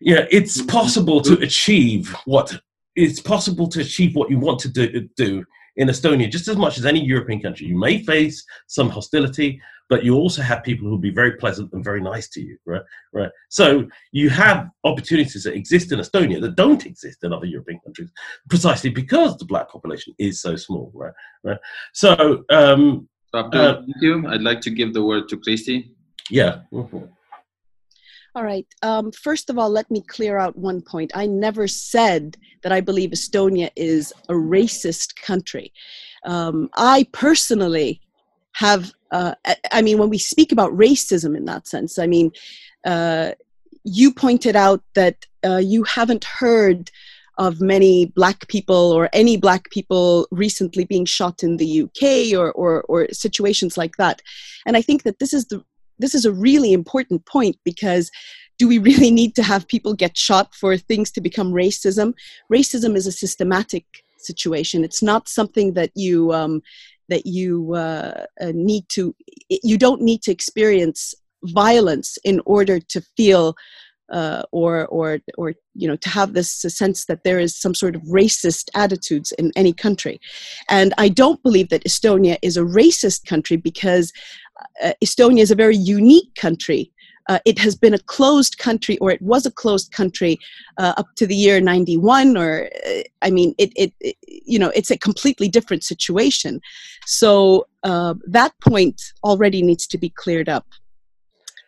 yeah, 0.00 0.26
it's 0.30 0.62
possible 0.62 1.20
to 1.22 1.34
achieve 1.40 2.14
what 2.24 2.60
it's 2.94 3.20
possible 3.20 3.68
to 3.68 3.80
achieve 3.80 4.14
what 4.14 4.30
you 4.30 4.38
want 4.38 4.60
to 4.60 4.68
do, 4.68 5.08
do 5.16 5.44
in 5.76 5.88
Estonia 5.88 6.30
just 6.30 6.48
as 6.48 6.56
much 6.56 6.78
as 6.78 6.84
any 6.84 7.04
European 7.04 7.40
country. 7.40 7.66
You 7.66 7.78
may 7.78 8.02
face 8.04 8.44
some 8.66 8.88
hostility, 8.88 9.60
but 9.88 10.04
you 10.04 10.14
also 10.14 10.42
have 10.42 10.62
people 10.62 10.84
who 10.84 10.90
will 10.90 10.98
be 10.98 11.10
very 11.10 11.32
pleasant 11.32 11.72
and 11.72 11.84
very 11.84 12.00
nice 12.00 12.28
to 12.30 12.40
you, 12.40 12.56
right? 12.66 12.82
Right. 13.12 13.30
So 13.48 13.88
you 14.12 14.30
have 14.30 14.68
opportunities 14.84 15.44
that 15.44 15.54
exist 15.54 15.92
in 15.92 15.98
Estonia 15.98 16.40
that 16.40 16.56
don't 16.56 16.84
exist 16.86 17.24
in 17.24 17.32
other 17.32 17.46
European 17.46 17.80
countries, 17.84 18.10
precisely 18.48 18.90
because 18.90 19.36
the 19.36 19.44
black 19.44 19.70
population 19.70 20.14
is 20.18 20.40
so 20.40 20.56
small, 20.56 20.90
right? 20.94 21.12
Right. 21.42 21.58
So, 21.92 22.44
um, 22.50 23.08
Abdul, 23.34 23.60
uh, 23.60 23.74
thank 23.74 23.96
you. 24.00 24.26
I'd 24.28 24.42
like 24.42 24.60
to 24.62 24.70
give 24.70 24.94
the 24.94 25.04
word 25.04 25.28
to 25.28 25.36
Kristi. 25.36 25.90
Yeah. 26.30 26.60
Mm-hmm. 26.72 27.04
All 28.34 28.44
right. 28.44 28.66
Um, 28.82 29.10
first 29.10 29.50
of 29.50 29.58
all, 29.58 29.70
let 29.70 29.90
me 29.90 30.02
clear 30.06 30.38
out 30.38 30.56
one 30.56 30.80
point. 30.80 31.10
I 31.14 31.26
never 31.26 31.66
said 31.66 32.36
that 32.62 32.72
I 32.72 32.80
believe 32.80 33.10
Estonia 33.10 33.70
is 33.74 34.12
a 34.28 34.34
racist 34.34 35.16
country. 35.16 35.72
Um, 36.24 36.68
I 36.76 37.06
personally 37.12 38.00
have, 38.52 38.92
uh, 39.10 39.34
I 39.72 39.82
mean, 39.82 39.98
when 39.98 40.10
we 40.10 40.18
speak 40.18 40.52
about 40.52 40.76
racism 40.76 41.36
in 41.36 41.44
that 41.46 41.66
sense, 41.66 41.98
I 41.98 42.06
mean, 42.06 42.32
uh, 42.84 43.32
you 43.84 44.12
pointed 44.12 44.56
out 44.56 44.82
that 44.94 45.26
uh, 45.44 45.56
you 45.56 45.84
haven't 45.84 46.24
heard 46.24 46.90
of 47.38 47.60
many 47.60 48.06
black 48.06 48.48
people 48.48 48.92
or 48.92 49.08
any 49.12 49.36
black 49.36 49.70
people 49.70 50.26
recently 50.30 50.84
being 50.84 51.04
shot 51.04 51.42
in 51.42 51.56
the 51.56 51.82
UK 51.82 52.36
or, 52.36 52.50
or, 52.52 52.82
or 52.82 53.06
situations 53.12 53.78
like 53.78 53.96
that. 53.96 54.20
And 54.66 54.76
I 54.76 54.82
think 54.82 55.04
that 55.04 55.20
this 55.20 55.32
is 55.32 55.46
the 55.46 55.64
this 56.00 56.14
is 56.14 56.24
a 56.24 56.32
really 56.32 56.72
important 56.72 57.26
point 57.26 57.56
because 57.64 58.10
do 58.56 58.68
we 58.68 58.78
really 58.78 59.10
need 59.10 59.34
to 59.36 59.42
have 59.42 59.68
people 59.68 59.94
get 59.94 60.16
shot 60.16 60.54
for 60.54 60.76
things 60.76 61.10
to 61.12 61.20
become 61.20 61.52
racism? 61.52 62.14
Racism 62.52 62.96
is 62.96 63.06
a 63.06 63.12
systematic 63.12 63.84
situation. 64.18 64.84
It's 64.84 65.02
not 65.02 65.28
something 65.28 65.74
that 65.74 65.90
you 65.94 66.32
um, 66.32 66.62
that 67.08 67.26
you 67.26 67.74
uh, 67.74 68.24
uh, 68.40 68.52
need 68.54 68.88
to. 68.90 69.14
You 69.48 69.78
don't 69.78 70.02
need 70.02 70.22
to 70.22 70.32
experience 70.32 71.14
violence 71.44 72.18
in 72.24 72.40
order 72.46 72.80
to 72.80 73.00
feel 73.16 73.56
uh, 74.12 74.42
or 74.52 74.86
or 74.86 75.18
or 75.36 75.54
you 75.74 75.86
know 75.86 75.96
to 75.96 76.08
have 76.08 76.32
this 76.32 76.50
sense 76.50 77.04
that 77.06 77.24
there 77.24 77.38
is 77.38 77.56
some 77.56 77.74
sort 77.74 77.94
of 77.94 78.02
racist 78.02 78.68
attitudes 78.74 79.32
in 79.32 79.52
any 79.54 79.72
country 79.72 80.18
and 80.70 80.94
i 80.96 81.10
don't 81.10 81.42
believe 81.42 81.68
that 81.68 81.84
estonia 81.84 82.38
is 82.40 82.56
a 82.56 82.62
racist 82.62 83.26
country 83.26 83.56
because 83.56 84.10
uh, 84.82 84.92
Estonia 85.02 85.40
is 85.40 85.50
a 85.50 85.56
very 85.56 85.76
unique 85.76 86.34
country. 86.34 86.92
Uh, 87.28 87.38
it 87.44 87.58
has 87.58 87.76
been 87.76 87.92
a 87.92 87.98
closed 87.98 88.56
country, 88.56 88.96
or 88.98 89.10
it 89.10 89.20
was 89.20 89.44
a 89.44 89.50
closed 89.50 89.92
country 89.92 90.38
uh, 90.78 90.94
up 90.96 91.06
to 91.14 91.26
the 91.26 91.36
year 91.36 91.60
91, 91.60 92.38
or 92.38 92.70
uh, 92.88 93.02
I 93.20 93.30
mean, 93.30 93.54
it, 93.58 93.70
it, 93.76 93.92
it, 94.00 94.16
you 94.22 94.58
know, 94.58 94.70
it's 94.74 94.90
a 94.90 94.96
completely 94.96 95.46
different 95.46 95.84
situation. 95.84 96.60
So 97.08 97.66
uh, 97.84 98.14
that 98.26 98.52
point 98.60 99.00
already 99.24 99.62
needs 99.62 99.86
to 99.86 99.98
be 99.98 100.10
cleared 100.10 100.48
up. 100.50 100.66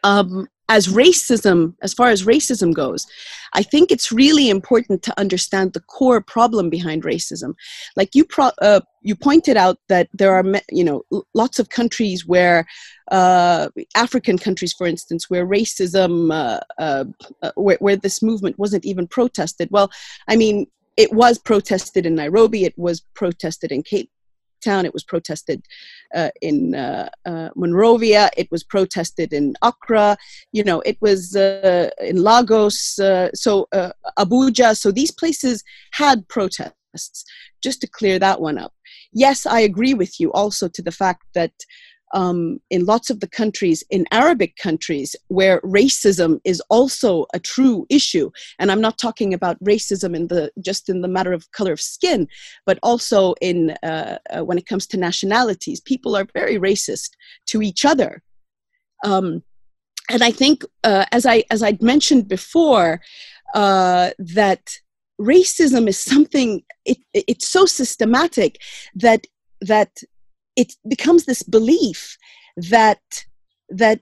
Um, 0.04 0.48
as 0.68 0.86
racism, 0.86 1.74
as 1.82 1.94
far 1.94 2.10
as 2.10 2.24
racism 2.24 2.74
goes, 2.74 3.06
I 3.54 3.62
think 3.62 3.90
it's 3.90 4.12
really 4.12 4.50
important 4.50 5.02
to 5.02 5.18
understand 5.18 5.72
the 5.72 5.80
core 5.80 6.20
problem 6.20 6.68
behind 6.68 7.04
racism. 7.04 7.54
Like 7.96 8.14
you, 8.14 8.24
pro- 8.26 8.58
uh, 8.60 8.82
you 9.00 9.16
pointed 9.16 9.56
out 9.56 9.78
that 9.88 10.08
there 10.12 10.34
are, 10.34 10.44
you 10.70 10.84
know, 10.84 11.02
lots 11.32 11.58
of 11.58 11.70
countries 11.70 12.26
where, 12.26 12.66
uh, 13.10 13.70
African 13.96 14.36
countries, 14.36 14.74
for 14.74 14.86
instance, 14.86 15.30
where 15.30 15.46
racism, 15.46 16.32
uh, 16.32 16.60
uh, 16.78 17.04
uh 17.42 17.52
where, 17.56 17.78
where 17.80 17.96
this 17.96 18.22
movement 18.22 18.58
wasn't 18.58 18.84
even 18.84 19.06
protested. 19.06 19.68
Well, 19.70 19.90
I 20.28 20.36
mean, 20.36 20.66
it 20.98 21.14
was 21.14 21.38
protested 21.38 22.04
in 22.04 22.14
Nairobi. 22.14 22.64
It 22.64 22.78
was 22.78 23.00
protested 23.14 23.72
in 23.72 23.82
Cape 23.82 24.10
town. 24.60 24.86
It 24.86 24.92
was 24.92 25.04
protested 25.04 25.66
uh, 26.14 26.30
in 26.40 26.74
uh, 26.74 27.08
uh, 27.26 27.50
Monrovia. 27.56 28.30
It 28.36 28.50
was 28.50 28.64
protested 28.64 29.32
in 29.32 29.54
Accra. 29.62 30.16
You 30.52 30.64
know, 30.64 30.80
it 30.80 30.98
was 31.00 31.36
uh, 31.36 31.90
in 32.00 32.22
Lagos. 32.22 32.98
Uh, 32.98 33.30
so 33.34 33.68
uh, 33.72 33.92
Abuja. 34.18 34.76
So 34.76 34.90
these 34.90 35.10
places 35.10 35.62
had 35.92 36.26
protests. 36.28 37.24
Just 37.62 37.80
to 37.82 37.86
clear 37.86 38.18
that 38.18 38.40
one 38.40 38.58
up. 38.58 38.72
Yes, 39.12 39.46
I 39.46 39.60
agree 39.60 39.94
with 39.94 40.18
you 40.18 40.32
also 40.32 40.66
to 40.68 40.82
the 40.82 40.90
fact 40.90 41.22
that 41.34 41.52
um, 42.12 42.60
in 42.70 42.84
lots 42.84 43.10
of 43.10 43.20
the 43.20 43.28
countries, 43.28 43.84
in 43.90 44.06
Arabic 44.10 44.56
countries, 44.56 45.14
where 45.28 45.60
racism 45.62 46.40
is 46.44 46.62
also 46.70 47.26
a 47.34 47.38
true 47.38 47.86
issue. 47.88 48.30
And 48.58 48.70
I'm 48.70 48.80
not 48.80 48.98
talking 48.98 49.34
about 49.34 49.62
racism 49.62 50.14
in 50.14 50.28
the 50.28 50.50
just 50.60 50.88
in 50.88 51.00
the 51.00 51.08
matter 51.08 51.32
of 51.32 51.50
color 51.52 51.72
of 51.72 51.80
skin, 51.80 52.28
but 52.66 52.78
also 52.82 53.34
in 53.40 53.70
uh, 53.82 54.18
uh, 54.30 54.44
when 54.44 54.58
it 54.58 54.66
comes 54.66 54.86
to 54.88 54.96
nationalities. 54.96 55.80
People 55.80 56.16
are 56.16 56.26
very 56.34 56.58
racist 56.58 57.10
to 57.46 57.62
each 57.62 57.84
other. 57.84 58.22
Um, 59.04 59.42
and 60.10 60.22
I 60.22 60.32
think, 60.32 60.64
uh, 60.82 61.04
as 61.12 61.24
I 61.24 61.44
as 61.50 61.62
I'd 61.62 61.82
mentioned 61.82 62.28
before, 62.28 63.00
uh, 63.54 64.10
that 64.18 64.78
racism 65.20 65.86
is 65.86 65.98
something 65.98 66.62
it, 66.84 66.98
it's 67.12 67.48
so 67.48 67.66
systematic 67.66 68.60
that 68.94 69.26
that 69.60 70.02
it 70.62 70.70
becomes 70.94 71.22
this 71.24 71.42
belief 71.56 72.00
that 72.74 73.02
that 73.82 74.00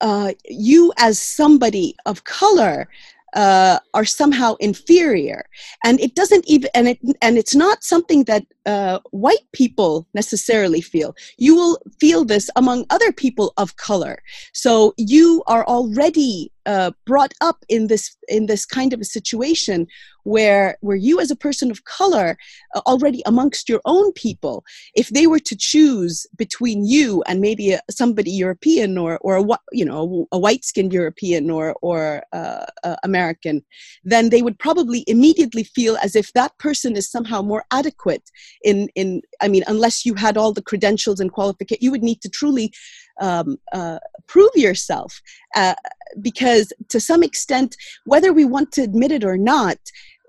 uh, 0.00 0.32
you 0.68 0.92
as 0.98 1.14
somebody 1.18 1.94
of 2.10 2.24
color 2.24 2.88
uh, 3.34 3.78
are 3.94 4.04
somehow 4.04 4.56
inferior. 4.56 5.44
And 5.84 6.00
it 6.00 6.14
doesn't 6.14 6.44
even 6.48 6.70
and 6.74 6.88
it 6.88 6.98
and 7.22 7.38
it's 7.38 7.54
not 7.54 7.84
something 7.84 8.24
that 8.24 8.44
uh, 8.66 8.98
white 9.10 9.46
people 9.52 10.06
necessarily 10.14 10.80
feel. 10.80 11.14
You 11.38 11.54
will 11.54 11.78
feel 11.98 12.24
this 12.24 12.50
among 12.56 12.86
other 12.90 13.12
people 13.12 13.52
of 13.56 13.76
color. 13.76 14.22
So 14.52 14.94
you 14.96 15.42
are 15.46 15.66
already 15.66 16.52
uh, 16.66 16.90
brought 17.06 17.32
up 17.40 17.64
in 17.68 17.86
this 17.86 18.16
in 18.28 18.46
this 18.46 18.66
kind 18.66 18.92
of 18.92 19.00
a 19.00 19.04
situation 19.04 19.86
where 20.24 20.76
where 20.80 20.96
you 20.96 21.18
as 21.20 21.30
a 21.30 21.36
person 21.36 21.70
of 21.70 21.84
color 21.84 22.36
uh, 22.74 22.80
already 22.86 23.22
amongst 23.24 23.68
your 23.68 23.80
own 23.86 24.12
people 24.12 24.62
if 24.94 25.08
they 25.08 25.26
were 25.26 25.38
to 25.38 25.56
choose 25.56 26.26
between 26.36 26.84
you 26.84 27.22
and 27.26 27.40
maybe 27.40 27.72
a, 27.72 27.80
somebody 27.90 28.30
european 28.30 28.98
or 28.98 29.18
or 29.18 29.38
a, 29.38 29.44
you 29.72 29.84
know 29.84 30.28
a 30.32 30.38
white 30.38 30.64
skinned 30.64 30.92
european 30.92 31.50
or 31.50 31.74
or 31.80 32.22
uh, 32.32 32.66
uh, 32.84 32.96
american 33.04 33.64
then 34.04 34.28
they 34.28 34.42
would 34.42 34.58
probably 34.58 35.02
immediately 35.06 35.64
feel 35.64 35.96
as 36.02 36.14
if 36.14 36.32
that 36.34 36.56
person 36.58 36.94
is 36.94 37.10
somehow 37.10 37.40
more 37.40 37.64
adequate 37.70 38.30
in 38.62 38.88
in 38.94 39.22
i 39.40 39.48
mean 39.48 39.64
unless 39.66 40.04
you 40.04 40.14
had 40.14 40.36
all 40.36 40.52
the 40.52 40.62
credentials 40.62 41.20
and 41.20 41.32
qualifications 41.32 41.82
you 41.82 41.90
would 41.90 42.02
need 42.02 42.20
to 42.20 42.28
truly 42.28 42.72
um, 43.20 43.58
uh, 43.72 43.98
prove 44.26 44.50
yourself 44.54 45.20
uh, 45.54 45.74
because 46.20 46.72
to 46.88 46.98
some 47.00 47.22
extent 47.22 47.76
whether 48.04 48.32
we 48.32 48.44
want 48.44 48.72
to 48.72 48.82
admit 48.82 49.12
it 49.12 49.24
or 49.24 49.36
not 49.36 49.78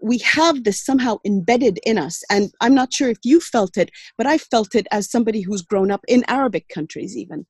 we 0.02 0.18
have 0.20 0.64
this 0.64 0.84
somehow 0.84 1.18
embedded 1.26 1.80
in 1.86 1.98
us. 1.98 2.24
And 2.30 2.52
i'm 2.62 2.74
not 2.74 2.94
sure 2.94 3.10
if 3.10 3.20
you 3.24 3.40
felt 3.40 3.78
it 3.78 3.92
but 4.18 4.28
i 4.28 4.38
felt 4.38 4.76
it 4.76 4.88
as 4.92 5.10
somebody 5.10 5.42
who's 5.42 5.62
grown 5.62 5.92
up 5.92 6.02
in 6.08 6.24
arabic 6.28 6.68
countries 6.70 7.16
even. 7.18 7.46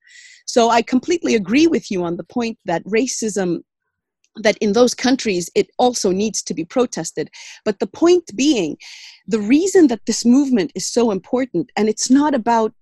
So 0.46 0.70
i 0.70 0.82
completely 0.82 1.36
agree 1.36 1.68
with 1.68 1.90
you 1.90 2.04
on 2.04 2.18
the 2.18 2.24
point 2.24 2.58
that 2.66 2.84
racism 2.86 3.62
that 4.38 4.58
in 4.58 4.74
those 4.74 4.94
countries 4.94 5.50
it 5.56 5.70
also 5.78 6.12
needs 6.12 6.41
to 6.44 6.54
be 6.54 6.65
protested. 6.65 7.30
But 7.65 7.80
the 7.80 7.88
point 7.88 8.36
being 8.36 8.78
the 9.28 9.39
reason 9.39 9.88
that 9.88 10.06
this 10.06 10.26
movement 10.26 10.72
is 10.76 10.88
so 10.88 11.12
important 11.12 11.72
and 11.76 11.89
it's 11.89 12.10
not 12.10 12.34
about 12.34 12.74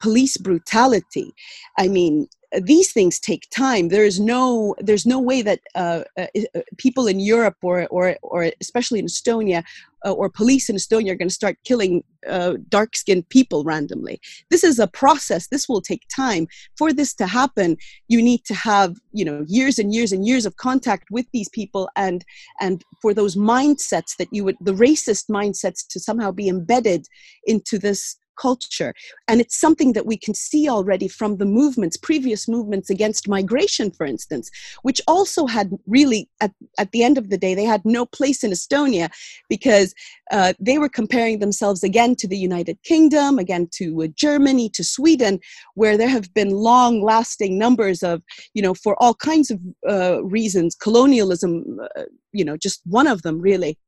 police 0.00 0.36
brutality. 0.36 1.32
I 1.78 1.88
mean 1.88 2.28
these 2.60 2.92
things 2.92 3.18
take 3.18 3.48
time. 3.50 3.88
There 3.88 4.04
is 4.04 4.20
no 4.20 4.74
there's 4.78 5.06
no 5.06 5.20
way 5.20 5.42
that 5.42 5.60
uh, 5.74 6.02
uh, 6.18 6.26
uh, 6.54 6.60
people 6.78 7.06
in 7.06 7.20
europe 7.20 7.56
or 7.62 7.86
or 7.88 8.16
or 8.22 8.50
especially 8.60 8.98
in 8.98 9.06
estonia 9.06 9.64
uh, 10.04 10.12
or 10.12 10.30
police 10.30 10.68
in 10.68 10.76
estonia 10.76 11.12
are 11.12 11.16
going 11.16 11.28
to 11.28 11.34
start 11.34 11.56
killing 11.64 12.02
uh, 12.28 12.54
dark 12.68 12.96
skinned 12.96 13.28
people 13.28 13.64
randomly. 13.64 14.20
This 14.50 14.64
is 14.64 14.78
a 14.78 14.88
process. 14.88 15.48
This 15.48 15.68
will 15.68 15.80
take 15.80 16.02
time. 16.14 16.48
For 16.76 16.92
this 16.92 17.14
to 17.14 17.26
happen 17.26 17.76
you 18.08 18.22
need 18.22 18.44
to 18.44 18.54
have 18.54 18.96
you 19.12 19.24
know 19.24 19.44
years 19.46 19.78
and 19.78 19.94
years 19.94 20.12
and 20.12 20.26
years 20.26 20.46
of 20.46 20.56
contact 20.56 21.10
with 21.10 21.26
these 21.32 21.48
people 21.48 21.88
and 21.96 22.24
and 22.60 22.84
for 23.02 23.12
those 23.14 23.36
mindsets 23.36 24.16
that 24.18 24.28
you 24.30 24.44
would 24.44 24.56
the 24.60 24.72
racist 24.72 25.28
mindsets 25.28 25.86
to 25.88 26.00
somehow 26.00 26.30
be 26.30 26.48
embedded 26.48 27.06
into 27.44 27.78
this 27.78 28.16
culture. 28.36 28.94
And 29.28 29.40
it's 29.40 29.58
something 29.58 29.92
that 29.94 30.06
we 30.06 30.16
can 30.16 30.34
see 30.34 30.68
already 30.68 31.08
from 31.08 31.36
the 31.36 31.44
movements, 31.44 31.96
previous 31.96 32.48
movements 32.48 32.90
against 32.90 33.28
migration, 33.28 33.90
for 33.90 34.06
instance, 34.06 34.50
which 34.82 35.00
also 35.06 35.46
had 35.46 35.70
really, 35.86 36.28
at, 36.40 36.52
at 36.78 36.92
the 36.92 37.02
end 37.02 37.18
of 37.18 37.30
the 37.30 37.38
day, 37.38 37.54
they 37.54 37.64
had 37.64 37.84
no 37.84 38.06
place 38.06 38.44
in 38.44 38.50
Estonia 38.50 39.10
because 39.48 39.94
uh, 40.30 40.52
they 40.58 40.78
were 40.78 40.88
comparing 40.88 41.38
themselves 41.38 41.82
again 41.82 42.14
to 42.16 42.28
the 42.28 42.38
United 42.38 42.82
Kingdom, 42.82 43.38
again 43.38 43.68
to 43.72 44.02
uh, 44.02 44.06
Germany, 44.14 44.68
to 44.70 44.84
Sweden, 44.84 45.40
where 45.74 45.96
there 45.96 46.08
have 46.08 46.32
been 46.34 46.50
long 46.50 47.02
lasting 47.02 47.58
numbers 47.58 48.02
of, 48.02 48.22
you 48.54 48.62
know, 48.62 48.74
for 48.74 49.00
all 49.02 49.14
kinds 49.14 49.50
of 49.50 49.60
uh, 49.88 50.24
reasons, 50.24 50.74
colonialism, 50.74 51.78
uh, 51.96 52.02
you 52.32 52.44
know, 52.44 52.56
just 52.56 52.80
one 52.84 53.06
of 53.06 53.22
them 53.22 53.40
really 53.40 53.78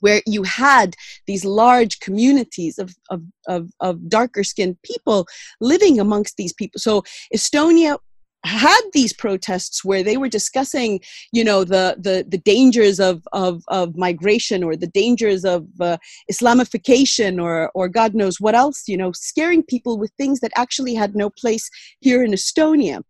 where 0.00 0.22
you 0.26 0.42
had 0.42 0.94
these 1.26 1.44
large 1.44 2.00
communities 2.00 2.78
of, 2.78 2.94
of, 3.10 3.22
of, 3.48 3.70
of 3.80 4.08
darker 4.08 4.44
skinned 4.44 4.80
people 4.82 5.26
living 5.60 5.98
amongst 5.98 6.36
these 6.36 6.52
people. 6.52 6.78
So 6.78 7.02
Estonia 7.34 7.98
had 8.46 8.80
these 8.92 9.12
protests 9.12 9.84
where 9.84 10.02
they 10.02 10.16
were 10.16 10.28
discussing 10.28 11.00
you 11.32 11.42
know 11.42 11.64
the 11.64 11.96
the, 11.98 12.24
the 12.28 12.38
dangers 12.38 13.00
of, 13.00 13.26
of, 13.32 13.62
of 13.68 13.96
migration 13.96 14.62
or 14.62 14.76
the 14.76 14.86
dangers 14.86 15.44
of 15.44 15.66
uh, 15.80 15.96
islamification 16.30 17.42
or 17.42 17.70
or 17.74 17.88
god 17.88 18.14
knows 18.14 18.40
what 18.40 18.54
else 18.54 18.86
you 18.86 18.96
know 18.96 19.10
scaring 19.12 19.62
people 19.64 19.98
with 19.98 20.12
things 20.16 20.40
that 20.40 20.52
actually 20.56 20.94
had 20.94 21.16
no 21.16 21.28
place 21.28 21.68
here 22.00 22.22
in 22.22 22.30
estonia 22.30 23.02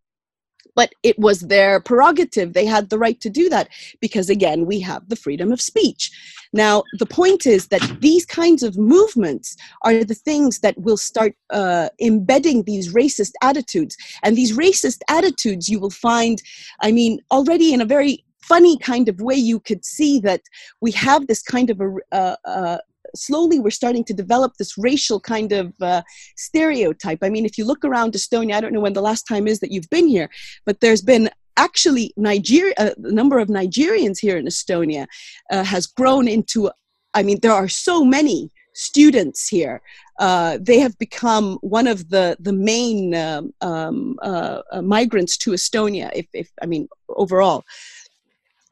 but 0.76 0.92
it 1.02 1.18
was 1.18 1.40
their 1.40 1.80
prerogative. 1.80 2.52
They 2.52 2.66
had 2.66 2.90
the 2.90 2.98
right 2.98 3.20
to 3.22 3.30
do 3.30 3.48
that 3.48 3.68
because, 4.00 4.30
again, 4.30 4.66
we 4.66 4.78
have 4.80 5.08
the 5.08 5.16
freedom 5.16 5.50
of 5.50 5.60
speech. 5.60 6.12
Now, 6.52 6.84
the 6.98 7.06
point 7.06 7.46
is 7.46 7.68
that 7.68 8.00
these 8.00 8.24
kinds 8.24 8.62
of 8.62 8.78
movements 8.78 9.56
are 9.82 10.04
the 10.04 10.14
things 10.14 10.60
that 10.60 10.78
will 10.78 10.96
start 10.96 11.34
uh, 11.50 11.88
embedding 12.00 12.62
these 12.62 12.94
racist 12.94 13.32
attitudes. 13.42 13.96
And 14.22 14.36
these 14.36 14.56
racist 14.56 15.00
attitudes 15.08 15.68
you 15.68 15.80
will 15.80 15.90
find, 15.90 16.40
I 16.82 16.92
mean, 16.92 17.18
already 17.32 17.74
in 17.74 17.80
a 17.80 17.86
very 17.86 18.24
funny 18.42 18.78
kind 18.78 19.08
of 19.08 19.20
way, 19.20 19.34
you 19.34 19.58
could 19.58 19.84
see 19.84 20.20
that 20.20 20.42
we 20.80 20.92
have 20.92 21.26
this 21.26 21.42
kind 21.42 21.68
of 21.70 21.80
a, 21.80 21.96
uh, 22.12 22.36
uh, 22.44 22.78
slowly 23.16 23.58
we're 23.60 23.70
starting 23.70 24.04
to 24.04 24.14
develop 24.14 24.54
this 24.54 24.76
racial 24.78 25.20
kind 25.20 25.52
of 25.52 25.72
uh, 25.80 26.02
stereotype. 26.36 27.20
I 27.22 27.28
mean, 27.28 27.44
if 27.44 27.58
you 27.58 27.64
look 27.64 27.84
around 27.84 28.12
Estonia, 28.12 28.54
I 28.54 28.60
don't 28.60 28.72
know 28.72 28.80
when 28.80 28.92
the 28.92 29.02
last 29.02 29.26
time 29.26 29.46
is 29.46 29.60
that 29.60 29.72
you've 29.72 29.90
been 29.90 30.08
here, 30.08 30.28
but 30.64 30.80
there's 30.80 31.02
been 31.02 31.30
actually 31.56 32.12
Nigeria, 32.16 32.74
uh, 32.78 32.90
the 32.98 33.12
number 33.12 33.38
of 33.38 33.48
Nigerians 33.48 34.18
here 34.20 34.36
in 34.36 34.46
Estonia 34.46 35.06
uh, 35.50 35.64
has 35.64 35.86
grown 35.86 36.28
into. 36.28 36.70
I 37.14 37.22
mean, 37.22 37.38
there 37.40 37.52
are 37.52 37.68
so 37.68 38.04
many 38.04 38.50
students 38.74 39.48
here. 39.48 39.80
Uh, 40.18 40.58
they 40.60 40.78
have 40.78 40.96
become 40.98 41.58
one 41.62 41.86
of 41.86 42.10
the 42.10 42.36
the 42.40 42.52
main 42.52 43.14
um, 43.14 43.52
um, 43.60 44.18
uh, 44.22 44.62
uh, 44.72 44.82
migrants 44.82 45.36
to 45.38 45.52
Estonia. 45.52 46.10
If, 46.14 46.26
if 46.32 46.50
I 46.62 46.66
mean 46.66 46.88
overall, 47.08 47.64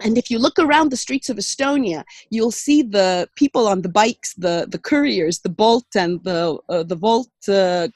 and 0.00 0.18
if 0.18 0.30
you 0.30 0.38
look 0.38 0.59
around 0.59 0.90
the 0.90 0.96
streets 0.96 1.30
of 1.30 1.37
Estonia, 1.37 2.04
you'll 2.30 2.50
see 2.50 2.83
the 2.83 3.28
people 3.37 3.68
on 3.68 3.83
the 3.83 3.88
bikes, 3.88 4.35
the, 4.35 4.66
the 4.68 4.78
couriers, 4.78 5.40
the 5.40 5.48
Bolt 5.48 5.87
and 5.94 6.22
the, 6.24 6.59
uh, 6.68 6.83
the 6.83 6.96
Wolt 6.96 7.28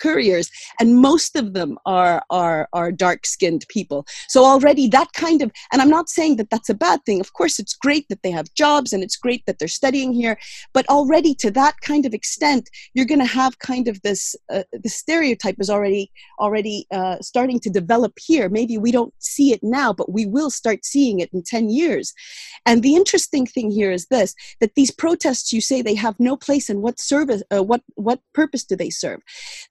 couriers, 0.01 0.51
and 0.81 0.97
most 0.97 1.37
of 1.37 1.55
them 1.55 1.79
are, 1.87 2.23
are, 2.31 2.69
are 2.73 2.93
dark 2.93 3.27
skinned 3.27 3.65
people. 3.69 4.07
So 4.29 4.45
already 4.45 4.89
that 4.89 5.13
kind 5.13 5.43
of, 5.43 5.51
and 5.73 5.83
I'm 5.83 5.91
not 5.91 6.09
saying 6.09 6.37
that 6.37 6.51
that's 6.51 6.69
a 6.69 6.75
bad 6.75 7.05
thing. 7.05 7.21
Of 7.21 7.33
course, 7.33 7.59
it's 7.59 7.75
great 7.75 8.09
that 8.09 8.23
they 8.23 8.31
have 8.31 8.53
jobs 8.55 8.93
and 8.93 9.03
it's 9.03 9.17
great 9.17 9.45
that 9.47 9.59
they're 9.59 9.69
studying 9.69 10.13
here, 10.13 10.39
but 10.73 10.89
already 10.89 11.35
to 11.37 11.51
that 11.53 11.81
kind 11.81 12.07
of 12.07 12.15
extent, 12.15 12.69
you're 12.95 13.07
going 13.07 13.21
to 13.21 13.25
have 13.25 13.59
kind 13.59 13.89
of 13.89 14.01
this, 14.03 14.37
uh, 14.51 14.63
the 14.73 14.89
stereotype 14.89 15.57
is 15.59 15.71
already, 15.71 16.11
already 16.39 16.87
uh, 16.93 17.17
starting 17.21 17.61
to 17.61 17.71
develop 17.71 18.13
here. 18.19 18.49
Maybe 18.49 18.79
we 18.79 18.93
don't 18.93 19.15
see 19.19 19.53
it 19.53 19.61
now, 19.63 19.93
but 19.93 20.13
we 20.13 20.27
will 20.27 20.51
start 20.51 20.85
seeing 20.85 21.21
it 21.21 21.31
in 21.33 21.43
10 21.43 21.71
years 21.71 21.79
years. 21.79 22.13
And 22.67 22.83
the 22.83 22.95
interesting 22.95 23.47
thing 23.47 23.71
here 23.71 23.91
is 23.91 24.07
this 24.07 24.35
that 24.61 24.75
these 24.75 24.91
protests, 24.91 25.53
you 25.53 25.61
say 25.61 25.81
they 25.81 25.95
have 25.95 26.17
no 26.19 26.37
place 26.37 26.69
and 26.69 26.83
what 26.83 27.01
service, 27.01 27.43
uh, 27.55 27.63
what, 27.63 27.83
what 27.95 28.21
purpose 28.35 28.65
do 28.65 28.77
they 28.77 28.91
serve? 28.91 29.21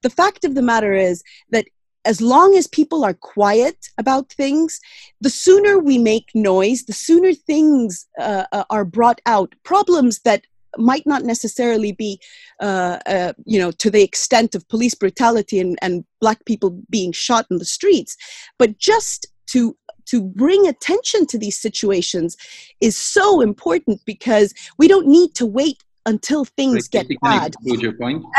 The 0.01 0.09
fact 0.09 0.45
of 0.45 0.55
the 0.55 0.61
matter 0.61 0.93
is 0.93 1.23
that 1.51 1.67
as 2.05 2.21
long 2.21 2.55
as 2.55 2.67
people 2.67 3.03
are 3.03 3.13
quiet 3.13 3.89
about 3.97 4.29
things, 4.31 4.79
the 5.19 5.29
sooner 5.29 5.77
we 5.77 5.97
make 5.97 6.29
noise, 6.33 6.85
the 6.85 6.93
sooner 6.93 7.33
things 7.33 8.07
uh, 8.19 8.45
uh 8.51 8.63
are 8.69 8.85
brought 8.85 9.19
out. 9.25 9.53
Problems 9.63 10.19
that 10.19 10.45
might 10.77 11.05
not 11.05 11.23
necessarily 11.23 11.91
be, 11.91 12.19
uh, 12.61 12.99
uh, 13.05 13.33
you 13.45 13.59
know, 13.59 13.71
to 13.71 13.89
the 13.89 14.03
extent 14.03 14.55
of 14.55 14.67
police 14.69 14.93
brutality 14.93 15.59
and, 15.59 15.77
and 15.81 16.05
black 16.21 16.43
people 16.45 16.81
being 16.89 17.11
shot 17.11 17.45
in 17.49 17.57
the 17.57 17.65
streets, 17.65 18.15
but 18.57 18.77
just 18.77 19.27
to 19.47 19.75
to 20.05 20.21
bring 20.21 20.65
attention 20.65 21.25
to 21.25 21.37
these 21.37 21.59
situations 21.59 22.37
is 22.79 22.97
so 22.97 23.41
important 23.41 23.99
because 24.05 24.53
we 24.77 24.87
don't 24.87 25.05
need 25.05 25.35
to 25.35 25.45
wait 25.45 25.83
until 26.07 26.45
things 26.45 26.87
get 26.87 27.05
bad. 27.21 27.53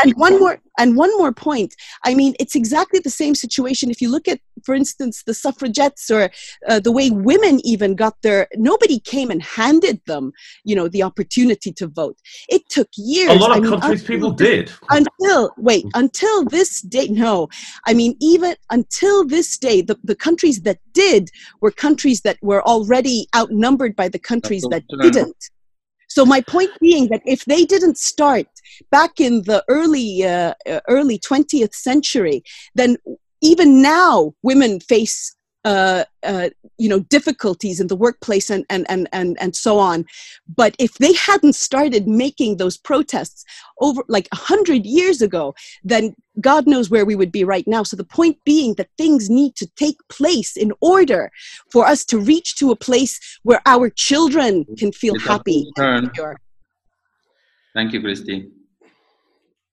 And 0.03 0.13
one 0.15 0.39
more 0.39 0.59
and 0.79 0.97
one 0.97 1.15
more 1.17 1.31
point. 1.31 1.75
I 2.05 2.15
mean, 2.15 2.33
it's 2.39 2.55
exactly 2.55 2.99
the 2.99 3.09
same 3.09 3.35
situation. 3.35 3.91
If 3.91 4.01
you 4.01 4.09
look 4.09 4.27
at, 4.27 4.39
for 4.65 4.73
instance, 4.73 5.23
the 5.23 5.33
suffragettes 5.33 6.09
or 6.09 6.31
uh, 6.67 6.79
the 6.79 6.91
way 6.91 7.11
women 7.11 7.59
even 7.65 7.95
got 7.95 8.15
their, 8.23 8.47
nobody 8.55 8.99
came 8.99 9.29
and 9.29 9.43
handed 9.43 10.01
them, 10.07 10.31
you 10.63 10.75
know, 10.75 10.87
the 10.87 11.03
opportunity 11.03 11.71
to 11.73 11.87
vote. 11.87 12.17
It 12.49 12.67
took 12.69 12.87
years. 12.97 13.31
A 13.31 13.35
lot 13.35 13.51
of 13.51 13.57
I 13.57 13.59
mean, 13.59 13.69
countries 13.69 14.01
until, 14.01 14.15
people 14.15 14.31
did. 14.31 14.71
Until 14.89 15.51
wait, 15.57 15.85
until 15.93 16.45
this 16.45 16.81
day. 16.81 17.07
No, 17.07 17.49
I 17.85 17.93
mean, 17.93 18.15
even 18.19 18.55
until 18.71 19.25
this 19.25 19.57
day, 19.57 19.81
the, 19.81 19.97
the 20.03 20.15
countries 20.15 20.61
that 20.61 20.79
did 20.93 21.29
were 21.61 21.71
countries 21.71 22.21
that 22.21 22.37
were 22.41 22.63
already 22.63 23.27
outnumbered 23.35 23.95
by 23.95 24.07
the 24.09 24.19
countries 24.19 24.65
that 24.71 24.83
didn't. 25.01 25.49
So 26.09 26.25
my 26.25 26.41
point 26.41 26.71
being 26.81 27.07
that 27.09 27.21
if 27.25 27.45
they 27.45 27.65
didn't 27.65 27.97
start 27.97 28.47
back 28.91 29.19
in 29.19 29.43
the 29.43 29.63
early 29.67 30.23
uh, 30.25 30.53
uh 30.67 30.81
early 30.87 31.19
20th 31.19 31.73
century, 31.73 32.43
then 32.75 32.97
even 33.41 33.81
now 33.81 34.33
women 34.41 34.79
face 34.79 35.35
uh, 35.65 36.05
uh, 36.23 36.49
you 36.77 36.87
know 36.87 37.01
difficulties 37.01 37.79
in 37.79 37.87
the 37.87 37.95
workplace 37.95 38.49
and, 38.49 38.65
and 38.69 38.85
and 38.89 39.09
and 39.11 39.37
and 39.41 39.55
so 39.55 39.77
on 39.77 40.05
but 40.55 40.73
if 40.79 40.93
they 40.95 41.13
hadn't 41.13 41.53
started 41.53 42.07
making 42.07 42.57
those 42.57 42.77
protests 42.77 43.43
over 43.81 44.01
like 44.07 44.29
a 44.31 44.37
hundred 44.37 44.85
years 44.85 45.21
ago 45.21 45.53
then 45.83 46.15
god 46.39 46.65
knows 46.65 46.89
where 46.89 47.05
we 47.05 47.15
would 47.15 47.31
be 47.31 47.43
right 47.43 47.67
now 47.67 47.83
so 47.83 47.97
the 47.97 48.05
point 48.05 48.37
being 48.45 48.73
that 48.75 48.89
things 48.97 49.29
need 49.29 49.53
to 49.55 49.67
take 49.75 49.97
place 50.07 50.55
in 50.55 50.71
order 50.79 51.29
for 51.69 51.85
us 51.85 52.05
to 52.05 52.17
reach 52.17 52.55
to 52.55 52.71
a 52.71 52.75
place 52.75 53.19
where 53.43 53.61
our 53.65 53.89
children 53.89 54.65
can 54.77 54.93
feel 54.93 55.15
it's 55.15 55.27
happy 55.27 55.69
thank 57.73 57.91
you 57.91 58.01
kristi 58.01 58.49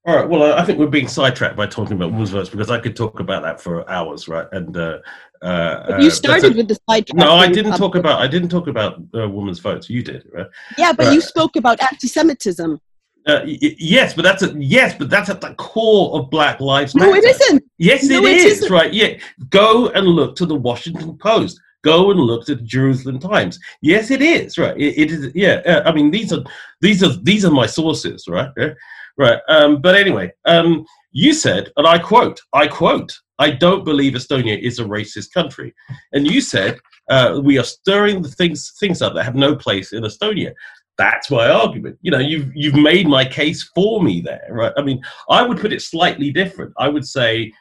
all 0.07 0.15
right. 0.15 0.29
Well, 0.29 0.53
I 0.57 0.63
think 0.63 0.79
we're 0.79 0.87
being 0.87 1.09
sidetracked 1.09 1.57
by 1.57 1.67
talking 1.67 1.97
about 1.97 2.13
women's 2.13 2.49
because 2.49 2.71
I 2.71 2.79
could 2.79 2.95
talk 2.95 3.19
about 3.19 3.43
that 3.43 3.59
for 3.59 3.87
hours, 3.91 4.29
right? 4.29 4.47
And 4.53 4.75
uh, 4.77 4.99
uh, 5.41 5.97
you 5.99 6.07
uh, 6.07 6.11
started 6.11 6.55
with 6.55 6.67
the 6.67 6.77
sidetrack. 6.89 7.17
No, 7.17 7.35
I 7.35 7.47
didn't 7.47 7.77
talk 7.77 7.95
about. 7.95 8.21
I 8.21 8.27
didn't 8.27 8.49
talk 8.49 8.67
about 8.67 9.01
uh, 9.13 9.27
women's 9.29 9.59
votes. 9.59 9.89
You 9.89 10.03
did, 10.03 10.27
right? 10.33 10.47
Yeah, 10.77 10.93
but 10.93 11.13
you 11.13 11.21
spoke 11.21 11.55
about 11.55 11.81
anti-Semitism. 11.81 12.79
Uh, 13.27 13.41
y- 13.43 13.75
yes, 13.77 14.13
but 14.13 14.21
that's 14.21 14.41
a, 14.41 14.55
yes, 14.57 14.95
but 14.97 15.09
that's 15.09 15.29
at 15.29 15.41
the 15.41 15.53
core 15.55 16.17
of 16.17 16.29
Black 16.29 16.61
Lives 16.61 16.95
Matter. 16.95 17.11
No, 17.11 17.15
it 17.17 17.25
isn't. 17.25 17.63
Yes, 17.77 18.03
no, 18.05 18.19
it, 18.19 18.23
it 18.23 18.37
is. 18.37 18.57
Isn't. 18.59 18.71
Right? 18.71 18.93
Yeah. 18.93 19.17
Go 19.49 19.89
and 19.89 20.07
look 20.07 20.35
to 20.37 20.45
the 20.45 20.55
Washington 20.55 21.17
Post. 21.17 21.59
Go 21.83 22.11
and 22.11 22.19
look 22.19 22.45
to 22.45 22.55
the 22.55 22.61
Jerusalem 22.63 23.19
Times. 23.19 23.59
Yes, 23.81 24.11
it 24.11 24.21
is. 24.21 24.57
Right. 24.57 24.77
it, 24.77 24.97
it 24.97 25.11
is. 25.11 25.31
Yeah. 25.35 25.61
Uh, 25.65 25.83
I 25.85 25.93
mean, 25.93 26.09
these 26.09 26.31
are 26.31 26.43
these 26.79 27.03
are 27.03 27.13
these 27.21 27.43
are 27.43 27.51
my 27.51 27.65
sources. 27.65 28.25
Right. 28.29 28.49
Yeah? 28.57 28.69
Right. 29.17 29.39
Um, 29.49 29.81
but 29.81 29.95
anyway, 29.95 30.31
um, 30.45 30.85
you 31.11 31.33
said, 31.33 31.71
and 31.75 31.85
I 31.85 31.99
quote, 31.99 32.39
I 32.53 32.67
quote, 32.67 33.13
I 33.39 33.51
don't 33.51 33.85
believe 33.85 34.13
Estonia 34.13 34.59
is 34.59 34.79
a 34.79 34.83
racist 34.83 35.31
country. 35.33 35.73
And 36.11 36.27
you 36.27 36.41
said, 36.41 36.79
uh, 37.09 37.39
we 37.43 37.57
are 37.59 37.63
stirring 37.63 38.21
the 38.21 38.29
things, 38.29 38.73
things 38.79 39.01
up 39.01 39.13
that 39.13 39.23
have 39.23 39.35
no 39.35 39.55
place 39.55 39.93
in 39.93 40.03
Estonia. 40.03 40.53
That's 40.97 41.29
my 41.29 41.49
argument. 41.49 41.97
You 42.01 42.11
know, 42.11 42.19
you've, 42.19 42.51
you've 42.55 42.75
made 42.75 43.07
my 43.07 43.23
case 43.23 43.69
for 43.75 44.01
me 44.01 44.21
there, 44.21 44.47
right? 44.49 44.73
I 44.77 44.81
mean, 44.81 45.01
I 45.29 45.43
would 45.43 45.59
put 45.59 45.71
it 45.73 45.81
slightly 45.81 46.31
different. 46.31 46.73
I 46.77 46.87
would 46.89 47.05
say 47.05 47.51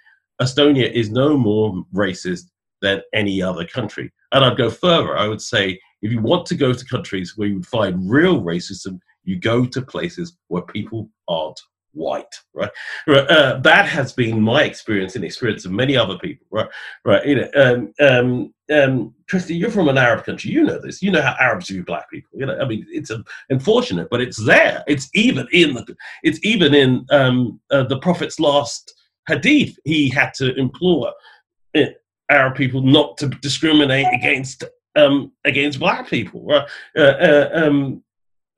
Estonia 0.41 0.91
is 0.91 1.11
no 1.11 1.37
more 1.37 1.85
racist 1.95 2.45
than 2.81 3.03
any 3.15 3.43
other 3.43 3.67
country. 3.67 4.11
And 4.33 4.45
I'd 4.45 4.57
go 4.57 4.71
further. 4.71 5.17
I 5.17 5.29
would 5.29 5.43
say 5.43 5.79
if 6.03 6.11
you 6.11 6.21
want 6.21 6.47
to 6.47 6.55
go 6.55 6.73
to 6.73 6.85
countries 6.87 7.35
where 7.37 7.49
you 7.49 7.57
would 7.57 7.67
find 7.67 8.11
real 8.11 8.43
racism, 8.43 8.99
you 9.25 9.39
go 9.39 9.67
to 9.67 9.83
places 9.83 10.37
where 10.49 10.63
people 10.63 11.11
aren't 11.29 11.61
white 11.97 12.35
right, 12.55 12.71
right 13.07 13.27
uh, 13.29 13.59
that 13.61 13.87
has 13.87 14.13
been 14.13 14.41
my 14.41 14.63
experience 14.65 15.17
and 15.17 15.25
experience 15.25 15.65
of 15.65 15.73
many 15.73 15.97
other 15.97 16.19
people 16.19 16.47
right 16.51 16.69
right 17.05 17.27
you 17.27 17.35
know 17.37 17.49
um, 17.57 17.93
um, 18.01 18.55
um, 18.73 19.15
Kristi, 19.31 19.59
you're 19.59 19.71
from 19.71 19.89
an 19.89 19.99
Arab 19.99 20.25
country. 20.25 20.51
You 20.51 20.65
know 20.65 20.81
this. 20.81 21.03
You 21.03 21.11
know 21.11 21.23
how 21.23 21.37
Arabs 21.39 21.69
view 21.69 21.85
black 21.85 22.11
people. 22.11 22.31
You 22.35 22.47
know, 22.47 22.59
I 22.59 22.65
mean, 22.65 22.87
it's 22.91 23.11
um, 23.11 23.25
unfortunate, 23.49 24.09
but 24.11 24.21
it's 24.21 24.45
there. 24.45 24.83
It's 24.87 25.09
even 25.15 25.47
in 25.53 25.75
the. 25.75 25.97
It's 26.23 26.41
even 26.45 26.75
in 26.75 27.07
um, 27.11 27.61
uh, 27.71 27.85
the 27.85 27.99
Prophet's 27.99 28.41
last 28.41 28.95
hadith. 29.29 29.79
He 29.85 30.09
had 30.09 30.35
to 30.35 30.55
implore 30.57 31.13
uh, 31.77 31.83
Arab 32.31 32.57
people 32.57 32.83
not 32.83 33.17
to 33.19 33.29
discriminate 33.29 34.07
against 34.13 34.65
um, 34.97 35.33
against 35.45 35.79
black 35.79 36.09
people. 36.09 36.51
Uh, 36.51 36.67
uh, 36.99 37.51
um, 37.53 38.03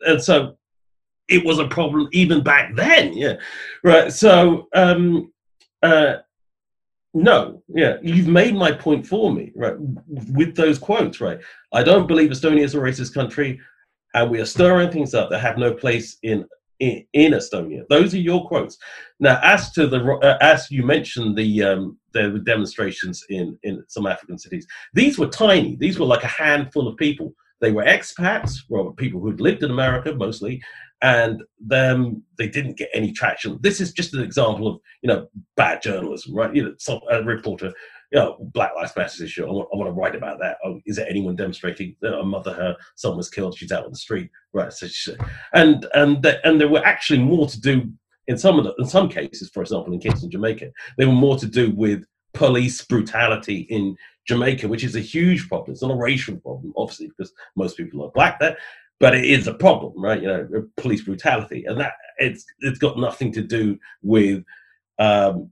and 0.03 0.22
so 0.22 0.57
it 1.29 1.45
was 1.45 1.59
a 1.59 1.69
problem 1.69 2.09
even 2.12 2.43
back 2.43 2.75
then. 2.75 3.12
Yeah, 3.12 3.35
right. 3.85 4.12
So 4.12 4.69
um, 4.75 5.33
uh, 5.83 6.17
no, 7.14 7.62
yeah, 7.69 7.97
you've 8.03 8.29
made 8.29 8.55
my 8.55 8.73
point 8.73 9.07
for 9.07 9.33
me, 9.33 9.53
right? 9.57 9.75
With 10.09 10.55
those 10.55 10.79
quotes, 10.79 11.21
right? 11.21 11.41
I 11.73 11.83
don't 11.83 12.07
believe 12.07 12.31
Estonia 12.31 12.62
is 12.62 12.75
a 12.75 12.79
racist 12.79 13.14
country, 13.14 13.61
and 14.14 14.31
we 14.31 14.41
are 14.41 14.47
stirring 14.47 14.91
things 14.91 15.14
up 15.14 15.31
that 15.31 15.41
have 15.41 15.59
no 15.59 15.73
place 15.73 16.19
in 16.23 16.47
in, 16.81 17.05
in 17.12 17.33
Estonia. 17.33 17.83
Those 17.88 18.14
are 18.14 18.19
your 18.19 18.47
quotes. 18.47 18.79
Now, 19.19 19.41
as 19.43 19.73
to 19.73 19.87
the 19.87 20.05
uh, 20.23 20.38
as 20.41 20.71
you 20.71 20.85
mentioned 20.85 21.37
the 21.37 21.62
um, 21.64 21.99
the 22.12 22.41
demonstrations 22.45 23.25
in 23.31 23.59
in 23.62 23.83
some 23.88 24.07
African 24.07 24.38
cities, 24.38 24.67
these 24.95 25.19
were 25.19 25.29
tiny. 25.29 25.77
These 25.77 25.99
were 25.99 26.07
like 26.07 26.25
a 26.25 26.29
handful 26.29 26.87
of 26.88 26.97
people. 26.97 27.35
They 27.61 27.73
were 27.73 27.85
expats, 27.85 28.59
well, 28.69 28.93
people 28.93 29.21
who'd 29.21 29.41
lived 29.41 29.64
in 29.64 29.71
America 29.73 30.14
mostly, 30.14 30.62
and 31.02 31.42
then 31.61 32.22
they 32.38 32.48
didn't 32.48 32.76
get 32.76 32.90
any 32.92 33.12
traction. 33.12 33.58
This 33.61 33.80
is 33.80 33.92
just 33.92 34.14
an 34.14 34.22
example 34.22 34.66
of 34.66 34.80
you 35.02 35.08
know 35.08 35.28
bad 35.56 35.82
journalism, 35.82 36.34
right? 36.34 36.54
You 36.54 36.64
know, 36.64 36.74
some 36.78 37.00
a 37.11 37.22
reporter, 37.22 37.72
you 38.11 38.18
know, 38.18 38.37
Black 38.52 38.72
Lives 38.74 38.96
Matter 38.96 39.24
issue. 39.24 39.46
I 39.46 39.50
want, 39.50 39.68
I 39.72 39.76
want 39.76 39.88
to 39.88 39.92
write 39.92 40.16
about 40.16 40.38
that. 40.40 40.58
Oh, 40.64 40.80
is 40.87 40.96
there 40.96 41.08
anyone 41.08 41.37
demonstrating? 41.37 41.94
You 42.02 42.11
know, 42.11 42.20
a 42.20 42.24
mother, 42.24 42.52
her 42.52 42.76
son 42.96 43.16
was 43.16 43.30
killed. 43.30 43.56
She's 43.56 43.72
out 43.72 43.84
on 43.84 43.92
the 43.92 43.96
street, 43.96 44.30
right? 44.52 44.72
So, 44.72 44.88
she, 44.88 45.14
and 45.54 45.87
and 45.94 46.22
the, 46.22 46.44
and 46.46 46.61
there 46.61 46.68
were 46.68 46.84
actually 46.84 47.20
more 47.20 47.46
to 47.46 47.61
do 47.61 47.90
in 48.26 48.37
some 48.37 48.58
of 48.58 48.64
the, 48.64 48.74
in 48.78 48.87
some 48.87 49.08
cases. 49.08 49.50
For 49.50 49.62
example, 49.62 49.92
in 49.92 50.00
Kingston, 50.00 50.30
Jamaica, 50.30 50.70
there 50.96 51.06
were 51.06 51.14
more 51.14 51.38
to 51.38 51.46
do 51.46 51.70
with 51.70 52.04
police 52.34 52.84
brutality 52.84 53.66
in 53.70 53.96
Jamaica, 54.26 54.68
which 54.68 54.84
is 54.84 54.96
a 54.96 55.00
huge 55.00 55.48
problem. 55.48 55.72
It's 55.72 55.82
not 55.82 55.92
a 55.92 55.96
racial 55.96 56.37
problem, 56.37 56.72
obviously, 56.76 57.08
because 57.08 57.32
most 57.56 57.76
people 57.76 58.04
are 58.04 58.11
black 58.11 58.40
there 58.40 58.56
but 59.00 59.14
it 59.14 59.24
is 59.24 59.46
a 59.46 59.54
problem, 59.54 59.92
right? 60.02 60.20
You 60.20 60.28
know, 60.28 60.68
police 60.76 61.02
brutality, 61.02 61.64
and 61.66 61.80
that 61.80 61.92
it's 62.18 62.44
it's 62.61 62.78
got 62.78 62.98
nothing 62.98 63.32
to 63.32 63.42
do 63.42 63.78
with 64.02 64.44
um, 64.98 65.50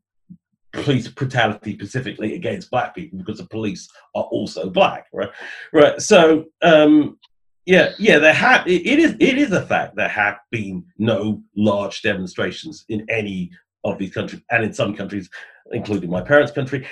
police 0.72 1.08
brutality 1.08 1.74
specifically 1.74 2.34
against 2.34 2.70
black 2.70 2.94
people 2.94 3.18
because 3.18 3.38
the 3.38 3.46
police 3.46 3.88
are 4.14 4.24
also 4.24 4.68
black, 4.68 5.06
right? 5.12 5.30
Right. 5.72 6.00
So 6.00 6.46
um, 6.62 7.18
yeah, 7.66 7.90
yeah, 7.98 8.18
there 8.18 8.32
have 8.32 8.66
it, 8.66 8.86
it 8.86 8.98
is 8.98 9.16
it 9.18 9.38
is 9.38 9.52
a 9.52 9.66
fact 9.66 9.96
there 9.96 10.08
have 10.08 10.38
been 10.50 10.84
no 10.98 11.42
large 11.56 12.02
demonstrations 12.02 12.84
in 12.88 13.04
any 13.10 13.50
of 13.84 13.98
these 13.98 14.12
countries, 14.12 14.42
and 14.50 14.64
in 14.64 14.72
some 14.72 14.94
countries, 14.94 15.28
including 15.72 16.10
my 16.10 16.20
parents' 16.20 16.52
country, 16.52 16.86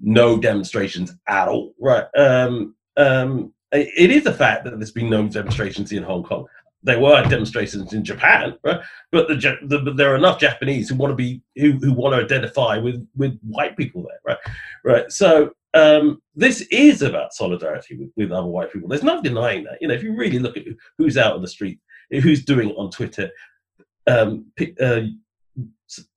no 0.00 0.38
demonstrations 0.38 1.12
at 1.28 1.48
all, 1.48 1.74
right? 1.80 2.04
Um, 2.16 2.74
um, 2.96 3.52
it 3.72 4.10
is 4.10 4.26
a 4.26 4.32
fact 4.32 4.64
that 4.64 4.78
there's 4.78 4.92
been 4.92 5.10
no 5.10 5.26
demonstrations 5.28 5.92
in 5.92 6.02
Hong 6.02 6.22
Kong. 6.22 6.46
There 6.82 6.98
were 6.98 7.22
demonstrations 7.28 7.92
in 7.92 8.04
Japan, 8.04 8.56
right? 8.64 8.80
but 9.12 9.28
the, 9.28 9.58
the, 9.62 9.92
there 9.92 10.12
are 10.12 10.16
enough 10.16 10.40
Japanese 10.40 10.88
who 10.88 10.96
want 10.96 11.10
to 11.10 11.16
be 11.16 11.42
who, 11.56 11.72
who 11.72 11.92
want 11.92 12.14
to 12.14 12.24
identify 12.24 12.78
with 12.78 13.06
with 13.16 13.38
white 13.42 13.76
people 13.76 14.02
there, 14.02 14.20
right? 14.24 14.38
Right. 14.82 15.12
So 15.12 15.52
um, 15.74 16.22
this 16.34 16.62
is 16.70 17.02
about 17.02 17.34
solidarity 17.34 17.96
with, 17.96 18.10
with 18.16 18.32
other 18.32 18.46
white 18.46 18.72
people. 18.72 18.88
There's 18.88 19.02
no 19.02 19.22
denying 19.22 19.64
that. 19.64 19.78
You 19.80 19.88
know, 19.88 19.94
if 19.94 20.02
you 20.02 20.16
really 20.16 20.38
look 20.38 20.56
at 20.56 20.64
who's 20.98 21.18
out 21.18 21.34
on 21.34 21.42
the 21.42 21.48
street, 21.48 21.78
who's 22.10 22.44
doing 22.44 22.70
it 22.70 22.76
on 22.76 22.90
Twitter, 22.90 23.30
um, 24.06 24.46
uh, 24.80 25.02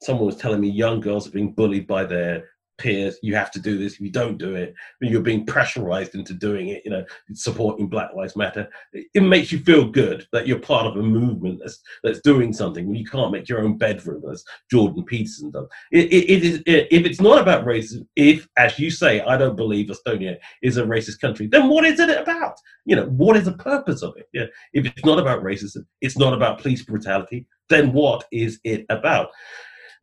someone 0.02 0.26
was 0.26 0.38
telling 0.38 0.62
me 0.62 0.70
young 0.70 1.00
girls 1.00 1.28
are 1.28 1.32
being 1.32 1.52
bullied 1.52 1.88
by 1.88 2.06
their 2.06 2.50
peers, 2.78 3.18
you 3.22 3.36
have 3.36 3.52
to 3.52 3.60
do 3.60 3.78
this. 3.78 3.94
If 3.94 4.02
you 4.02 4.12
don't 4.12 4.38
do 4.38 4.56
it, 4.56 4.74
you're 5.02 5.22
being 5.22 5.46
pressurized 5.46 6.16
into 6.16 6.34
doing 6.34 6.70
it, 6.70 6.82
you 6.86 6.92
know, 6.92 7.06
supporting 7.34 7.88
Black 7.88 8.14
Lives 8.16 8.36
Matter. 8.36 8.68
It 8.94 9.24
makes 9.24 9.52
you 9.52 9.60
feel 9.60 9.90
good 9.90 10.28
that 10.32 10.48
you're 10.48 10.60
part 10.60 10.88
of 10.88 10.98
a 10.98 11.04
movement 11.04 11.60
that's 11.60 11.80
that's 12.04 12.22
doing 12.22 12.54
something 12.54 12.88
when 12.88 12.96
you 12.96 13.06
can't 13.06 13.32
make 13.32 13.48
your 13.48 13.62
own 13.62 13.78
bedroom, 13.78 14.24
as 14.32 14.44
Jordan 14.72 15.04
Peterson 15.04 15.52
does. 15.52 15.68
It, 15.92 16.12
it, 16.12 16.30
it 16.30 16.44
is 16.44 16.64
if 16.66 17.06
it's 17.06 17.22
not 17.22 17.42
about 17.42 17.66
racism, 17.66 18.08
if, 18.16 18.48
as 18.58 18.80
you 18.80 18.90
say, 18.90 19.22
I 19.22 19.38
don't 19.38 19.56
believe 19.56 19.88
Estonia 19.88 20.38
is 20.62 20.78
a 20.78 20.84
racist 20.84 21.20
country, 21.20 21.48
then 21.48 21.70
what 21.70 21.86
is 21.86 22.00
it 22.00 22.10
about? 22.10 22.56
You 22.86 22.96
know, 22.96 23.06
what 23.06 23.38
is 23.38 23.46
the 23.46 23.54
purpose 23.54 24.02
of 24.02 24.16
it? 24.18 24.28
Yeah, 24.34 24.46
if 24.74 24.86
it's 24.86 25.06
not 25.06 25.20
about 25.20 25.44
racism, 25.44 25.86
it's 26.02 26.18
not 26.18 26.34
about 26.34 26.60
police 26.60 26.84
brutality, 26.84 27.46
then 27.70 27.94
what 27.94 28.26
is 28.32 28.60
it 28.64 28.86
about? 28.90 29.30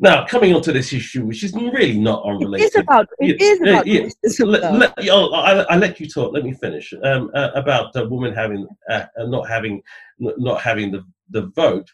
Now, 0.02 0.24
coming 0.24 0.54
on 0.54 0.62
to 0.62 0.72
this 0.72 0.94
issue, 0.94 1.26
which 1.26 1.44
is 1.44 1.52
really 1.52 1.98
not 1.98 2.24
unrelated. 2.24 2.66
It 2.66 2.74
is 2.74 2.76
about. 2.76 3.08
It 3.18 3.40
is 3.40 3.60
about. 3.60 3.86
Yeah, 3.86 4.08
yeah. 4.24 4.44
Let, 4.46 4.74
let, 4.74 5.10
oh, 5.10 5.30
I, 5.34 5.60
I, 5.64 5.76
let 5.76 6.00
you 6.00 6.08
talk. 6.08 6.32
Let 6.32 6.42
me 6.42 6.54
finish. 6.54 6.94
Um, 7.04 7.30
uh, 7.34 7.50
about 7.54 7.94
a 7.96 8.08
woman 8.08 8.32
having 8.32 8.66
uh, 8.88 9.04
not 9.18 9.46
having 9.46 9.82
not 10.18 10.62
having 10.62 10.90
the, 10.90 11.04
the 11.28 11.52
vote. 11.54 11.86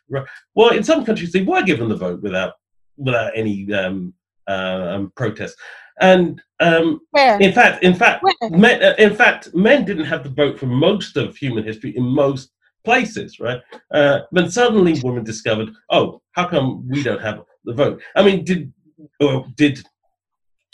Well, 0.55 0.71
in 0.71 0.85
some 0.85 1.05
countries 1.05 1.33
they 1.33 1.43
were 1.43 1.63
given 1.63 1.89
the 1.89 1.97
vote 1.97 2.23
without 2.23 2.55
without 2.97 3.33
any 3.35 3.73
um, 3.73 4.15
uh, 4.47 4.87
um, 4.95 5.13
protest. 5.17 5.57
And 6.01 6.41
um, 6.61 7.01
in 7.17 7.53
fact, 7.53 7.83
in 7.83 7.95
fact, 7.95 8.25
men, 8.51 8.85
uh, 8.85 8.95
in 8.99 9.17
fact, 9.17 9.53
men 9.53 9.85
didn't 9.85 10.05
have 10.05 10.23
the 10.23 10.31
vote 10.31 10.61
for 10.61 10.67
most 10.67 11.17
of 11.17 11.37
human 11.37 11.65
history 11.65 11.97
in 11.97 12.05
most 12.05 12.53
places, 12.85 13.41
right? 13.41 13.61
Uh, 13.91 14.21
but 14.31 14.53
suddenly, 14.53 14.95
women 15.03 15.25
discovered, 15.25 15.71
oh, 15.91 16.23
how 16.33 16.47
come 16.47 16.89
we 16.89 17.03
don't 17.03 17.21
have 17.21 17.43
the 17.67 17.75
vote. 17.75 18.01
I 18.15 18.23
mean, 18.23 18.45
did 18.45 18.73
or 19.21 19.47
did 19.57 19.85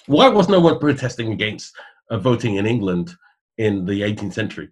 why 0.07 0.29
was 0.29 0.49
no 0.49 0.61
one 0.61 0.79
protesting 0.79 1.33
against 1.33 1.75
uh, 2.11 2.19
voting 2.19 2.57
in 2.57 2.67
England 2.67 3.15
in 3.59 3.85
the 3.85 4.03
18th 4.03 4.33
century 4.33 4.69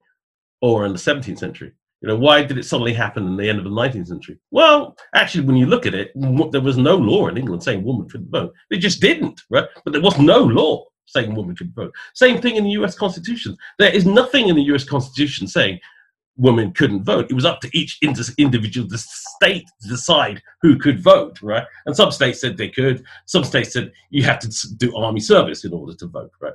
or 0.60 0.86
in 0.86 0.92
the 0.92 0.98
17th 0.98 1.38
century? 1.38 1.72
You 2.02 2.08
know, 2.08 2.16
why 2.16 2.42
did 2.42 2.56
it 2.56 2.64
suddenly 2.64 2.94
happen 2.94 3.26
in 3.26 3.36
the 3.36 3.48
end 3.48 3.58
of 3.58 3.64
the 3.64 3.70
19th 3.70 4.06
century? 4.06 4.38
Well, 4.50 4.96
actually, 5.14 5.44
when 5.44 5.56
you 5.56 5.66
look 5.66 5.84
at 5.84 5.94
it, 5.94 6.12
there 6.14 6.60
was 6.60 6.78
no 6.78 6.96
law 6.96 7.28
in 7.28 7.36
England 7.36 7.62
saying 7.62 7.84
women 7.84 8.08
should 8.08 8.30
vote. 8.30 8.54
It 8.70 8.78
just 8.78 9.00
didn't, 9.00 9.42
right? 9.50 9.68
But 9.84 9.92
there 9.92 10.02
was 10.02 10.18
no 10.18 10.38
law 10.38 10.86
saying 11.06 11.34
women 11.34 11.56
should 11.56 11.74
vote. 11.74 11.92
Same 12.14 12.40
thing 12.40 12.56
in 12.56 12.64
the 12.64 12.70
U.S. 12.70 12.94
Constitution. 12.94 13.56
There 13.78 13.92
is 13.92 14.06
nothing 14.06 14.48
in 14.48 14.56
the 14.56 14.62
U.S. 14.64 14.84
Constitution 14.84 15.46
saying 15.46 15.78
women 16.40 16.72
couldn't 16.72 17.04
vote. 17.04 17.30
It 17.30 17.34
was 17.34 17.44
up 17.44 17.60
to 17.60 17.70
each 17.72 17.98
individual 18.02 18.88
the 18.88 18.98
state 18.98 19.68
to 19.82 19.88
decide 19.88 20.42
who 20.62 20.78
could 20.78 21.02
vote, 21.02 21.40
right? 21.42 21.64
And 21.86 21.94
some 21.94 22.10
states 22.10 22.40
said 22.40 22.56
they 22.56 22.70
could. 22.70 23.04
Some 23.26 23.44
states 23.44 23.72
said 23.74 23.92
you 24.08 24.24
have 24.24 24.38
to 24.40 24.74
do 24.76 24.96
army 24.96 25.20
service 25.20 25.64
in 25.64 25.72
order 25.72 25.94
to 25.94 26.06
vote, 26.06 26.32
right? 26.40 26.54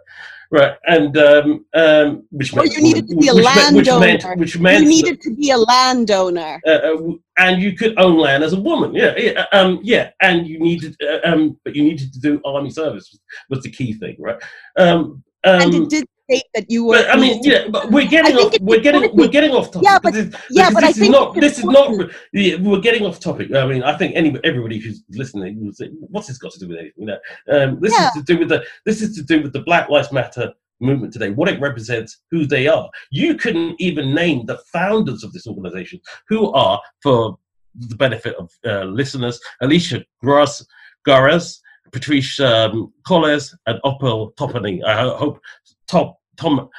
Right, 0.52 0.76
and 0.86 1.18
um, 1.18 1.66
um, 1.74 2.24
which 2.30 2.54
meant 2.54 2.74
you 2.74 2.82
needed 2.82 3.08
to 3.10 3.16
be 3.16 3.30
a 3.30 3.34
landowner. 3.34 3.76
Which 3.78 4.24
meant, 4.24 4.40
which 4.40 4.60
meant 4.60 4.84
you 4.84 4.90
needed 4.90 5.22
to 5.22 5.36
be 5.36 5.50
a 5.50 5.58
landowner, 5.58 6.62
uh, 6.68 6.70
uh, 6.70 7.12
and 7.40 7.62
you 7.62 7.76
could 7.76 7.98
own 7.98 8.20
land 8.20 8.44
as 8.44 8.54
a 8.54 8.60
woman. 8.60 8.94
Yeah, 8.94 9.18
yeah, 9.18 9.46
um, 9.52 9.80
yeah, 9.82 10.12
and 10.22 10.48
you 10.48 10.60
needed, 10.60 10.96
uh, 11.02 11.28
um, 11.28 11.60
but 11.64 11.76
you 11.76 11.84
needed 11.84 12.14
to 12.14 12.20
do 12.20 12.42
army 12.46 12.70
service 12.70 13.18
was 13.50 13.64
the 13.64 13.72
key 13.72 13.94
thing, 13.94 14.16
right? 14.20 14.38
Um, 14.78 15.24
and 15.44 15.74
it 15.74 15.82
um, 15.82 15.88
did 15.88 16.06
state 16.26 16.44
that 16.54 16.66
you 16.70 16.86
were. 16.86 16.98
But, 16.98 17.10
I 17.12 17.20
mean, 17.20 17.40
yeah, 17.44 17.68
but 17.70 17.92
we're 17.92 18.08
getting 18.08 18.36
off. 18.36 18.54
We're 18.62 18.82
getting. 18.82 19.16
We're 19.16 19.28
getting 19.28 19.52
off 19.52 19.72
topic. 19.72 19.84
Yeah, 19.84 20.00
but 20.02 20.14
this, 20.14 20.36
yeah, 20.50 20.70
but 20.72 20.82
this 20.82 20.98
I 20.98 21.00
think 21.00 21.12
not. 21.12 21.36
This 21.36 21.60
is 21.60 21.66
not. 21.66 22.12
Yeah, 22.34 22.58
we're 22.58 22.80
getting 22.80 23.06
off 23.06 23.20
topic. 23.20 23.54
I 23.54 23.66
mean, 23.66 23.84
I 23.84 23.98
think 23.98 24.16
any 24.16 24.38
everybody 24.44 24.80
who's 24.80 25.04
listening 25.12 25.64
will 25.64 25.74
say, 25.74 25.90
"What's 26.00 26.28
this 26.28 26.38
got 26.38 26.52
to 26.54 26.60
do 26.60 26.68
with 26.68 26.78
anything?" 26.78 26.94
You 26.98 27.06
know, 27.06 27.20
um, 27.52 27.80
this 27.80 27.94
yeah. 27.94 28.08
is 28.08 28.14
to 28.14 28.24
do 28.24 28.40
with 28.40 28.50
the. 28.50 28.64
This 28.86 29.02
is 29.02 29.16
to 29.18 29.24
do 29.24 29.42
with 29.42 29.54
the 29.54 29.62
Black 29.62 29.90
Lives 29.90 30.12
Matter 30.12 30.54
movement 30.82 31.14
today, 31.14 31.30
what 31.30 31.48
it 31.48 31.60
represents, 31.62 32.20
who 32.32 32.46
they 32.46 32.68
are. 32.68 32.90
You 33.10 33.36
couldn't 33.36 33.76
even 33.80 34.14
name 34.14 34.46
the 34.46 34.60
founders 34.74 35.24
of 35.24 35.32
this 35.32 35.48
organization, 35.48 36.02
who 36.28 36.52
are, 36.52 36.82
for 37.02 37.38
the 37.76 37.96
benefit 37.96 38.36
of 38.36 38.52
uh, 38.66 38.84
listeners, 38.84 39.40
Alicia 39.62 40.04
Gross, 40.22 40.66
Garas, 41.08 41.60
Patrisse 41.92 42.40
um, 42.40 42.94
Colles, 43.08 43.56
and 43.68 43.80
Opal 43.84 44.34
Topany. 44.34 44.84
I 44.84 45.16
hope 45.18 45.40
Top 45.88 46.20
Tom 46.38 46.70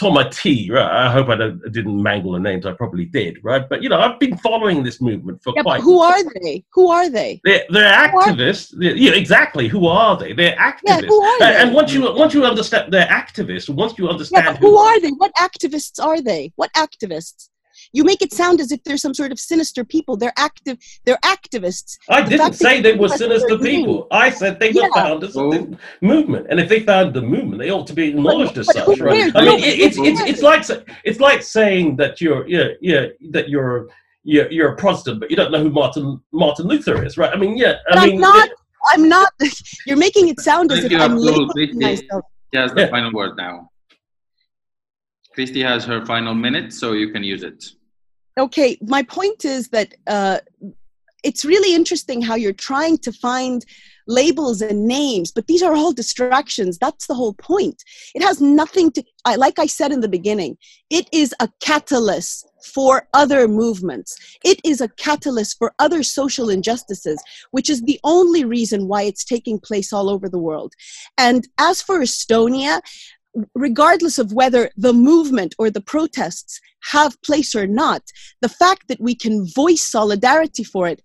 Tom 0.00 0.18
T, 0.30 0.70
right? 0.70 1.06
I 1.06 1.12
hope 1.12 1.28
I, 1.28 1.34
I, 1.34 1.50
didn't 1.70 2.02
mangle 2.02 2.32
the 2.32 2.40
names. 2.40 2.64
I 2.64 2.72
probably 2.72 3.04
did, 3.04 3.38
right? 3.42 3.68
But 3.68 3.82
you 3.82 3.88
know, 3.88 4.00
I've 4.00 4.18
been 4.18 4.36
following 4.38 4.82
this 4.82 5.00
movement 5.00 5.42
for 5.42 5.52
yeah, 5.54 5.62
quite. 5.62 5.80
who 5.80 6.00
are 6.00 6.22
they? 6.40 6.64
Who 6.72 6.88
are 6.88 7.10
they? 7.10 7.40
They're, 7.44 7.64
they're 7.68 7.92
activists. 7.92 8.74
They're, 8.76 8.96
yeah, 8.96 9.12
exactly. 9.12 9.68
Who 9.68 9.86
are 9.86 10.16
they? 10.16 10.32
They're 10.32 10.56
activists. 10.56 10.80
Yeah, 10.86 11.00
who 11.02 11.22
are 11.22 11.38
they? 11.38 11.56
And 11.56 11.74
once 11.74 11.92
you 11.92 12.02
once 12.14 12.32
you 12.34 12.44
understand 12.44 12.92
they're 12.92 13.06
activists, 13.06 13.68
once 13.68 13.98
you 13.98 14.08
understand 14.08 14.46
yeah, 14.46 14.56
who, 14.56 14.70
who 14.70 14.76
are 14.76 15.00
they? 15.00 15.10
What 15.10 15.32
activists 15.34 16.02
are 16.02 16.20
they? 16.20 16.52
What 16.56 16.72
activists? 16.72 17.48
You 17.92 18.04
make 18.04 18.22
it 18.22 18.32
sound 18.32 18.60
as 18.60 18.72
if 18.72 18.82
they're 18.84 18.96
some 18.96 19.14
sort 19.14 19.32
of 19.32 19.38
sinister 19.38 19.84
people. 19.84 20.16
They're 20.16 20.32
active. 20.36 20.78
They're 21.04 21.18
activists. 21.24 21.98
I 22.08 22.22
The 22.22 22.30
didn't 22.30 22.54
say 22.54 22.80
they 22.80 22.94
were 22.94 23.08
sinister 23.08 23.56
they're 23.56 23.58
people. 23.58 24.06
I 24.10 24.30
said 24.30 24.58
they 24.58 24.72
were 24.72 24.82
Yeah. 24.82 24.88
founders 24.94 25.36
of 25.36 25.50
this 25.50 25.78
movement, 26.00 26.46
and 26.50 26.58
if 26.58 26.68
they 26.68 26.80
found 26.80 27.12
the 27.14 27.22
movement, 27.22 27.58
they 27.58 27.70
ought 27.70 27.86
to 27.88 27.92
be 27.94 28.08
acknowledged 28.08 28.56
as 28.58 28.66
but 28.66 28.76
such, 28.76 29.00
right? 29.00 29.14
cares? 29.14 29.32
I 29.34 29.44
mean, 29.44 29.60
No, 29.60 29.66
it, 29.66 29.78
who 29.78 29.84
it's 29.86 29.98
it's 29.98 30.20
it's 30.30 30.42
like 30.42 30.64
it's 31.04 31.20
like 31.20 31.42
saying 31.42 31.96
that 31.96 32.20
you're 32.20 32.46
yeah 32.48 32.68
yeah 32.80 33.06
that 33.30 33.48
you're 33.48 33.88
you're, 34.24 34.50
you're 34.52 34.72
a 34.72 34.76
Protestant, 34.76 35.18
but 35.20 35.30
you 35.30 35.36
don't 35.36 35.50
know 35.50 35.62
who 35.62 35.70
Martin 35.70 36.20
Martin 36.32 36.66
Luther 36.66 37.04
is, 37.04 37.18
right? 37.18 37.32
I 37.32 37.36
mean, 37.36 37.56
yeah, 37.56 37.74
But 37.88 37.98
I 37.98 38.02
I'm 38.04 38.10
mean, 38.10 38.20
not. 38.20 38.48
I'm 38.92 39.08
not. 39.08 39.32
You're 39.86 39.96
making 39.96 40.28
it 40.28 40.40
sound 40.40 40.72
as 40.72 40.84
if 40.84 40.92
I'm 40.92 41.12
Abdul. 41.12 41.46
labeling 41.54 41.78
myself. 41.78 42.24
She 42.52 42.58
has 42.58 42.72
the 42.72 42.80
Yeah. 42.82 42.90
final 42.90 43.12
word 43.12 43.36
now. 43.36 43.68
Kristi 45.36 45.62
has 45.66 45.84
her 45.84 46.04
final 46.04 46.34
minute, 46.34 46.72
so 46.72 46.92
you 46.92 47.10
can 47.10 47.22
use 47.24 47.42
it. 47.42 47.64
Okay 48.38 48.78
my 48.82 49.02
point 49.02 49.44
is 49.44 49.68
that 49.68 49.94
uh, 50.06 50.38
it's 51.22 51.44
really 51.44 51.74
interesting 51.74 52.20
how 52.20 52.34
you're 52.34 52.52
trying 52.52 52.98
to 52.98 53.12
find 53.12 53.64
labels 54.08 54.60
and 54.60 54.86
names 54.86 55.30
but 55.30 55.46
these 55.46 55.62
are 55.62 55.74
all 55.74 55.92
distractions. 55.92 56.78
That's 56.78 57.06
the 57.06 57.14
whole 57.14 57.34
point. 57.34 57.84
It 58.14 58.22
has 58.22 58.40
nothing 58.40 58.90
to 58.92 59.04
I, 59.24 59.36
like 59.36 59.58
i 59.58 59.66
said 59.66 59.92
in 59.92 60.00
the 60.00 60.08
beginning 60.08 60.56
it 60.90 61.08
is 61.12 61.32
a 61.38 61.48
catalyst 61.60 62.48
for 62.74 63.08
other 63.14 63.48
movements. 63.48 64.38
It 64.44 64.60
is 64.64 64.80
a 64.80 64.88
catalyst 64.88 65.58
for 65.58 65.72
other 65.78 66.02
social 66.02 66.50
injustices 66.50 67.22
which 67.52 67.70
is 67.70 67.82
the 67.82 68.00
only 68.02 68.44
reason 68.44 68.88
why 68.88 69.02
it's 69.02 69.24
taking 69.24 69.58
place 69.60 69.92
all 69.92 70.10
over 70.10 70.28
the 70.28 70.38
world. 70.38 70.74
And 71.16 71.46
as 71.58 71.80
for 71.80 72.00
estonia 72.00 72.80
regardless 73.54 74.18
of 74.18 74.32
whether 74.32 74.70
the 74.76 74.92
movement 74.92 75.54
or 75.58 75.70
the 75.70 75.80
protests 75.80 76.60
have 76.90 77.20
place 77.22 77.54
or 77.54 77.66
not, 77.66 78.02
the 78.40 78.48
fact 78.48 78.88
that 78.88 79.00
we 79.00 79.14
can 79.14 79.46
voice 79.54 79.82
solidarity 79.82 80.64
for 80.64 80.88
it. 80.88 81.00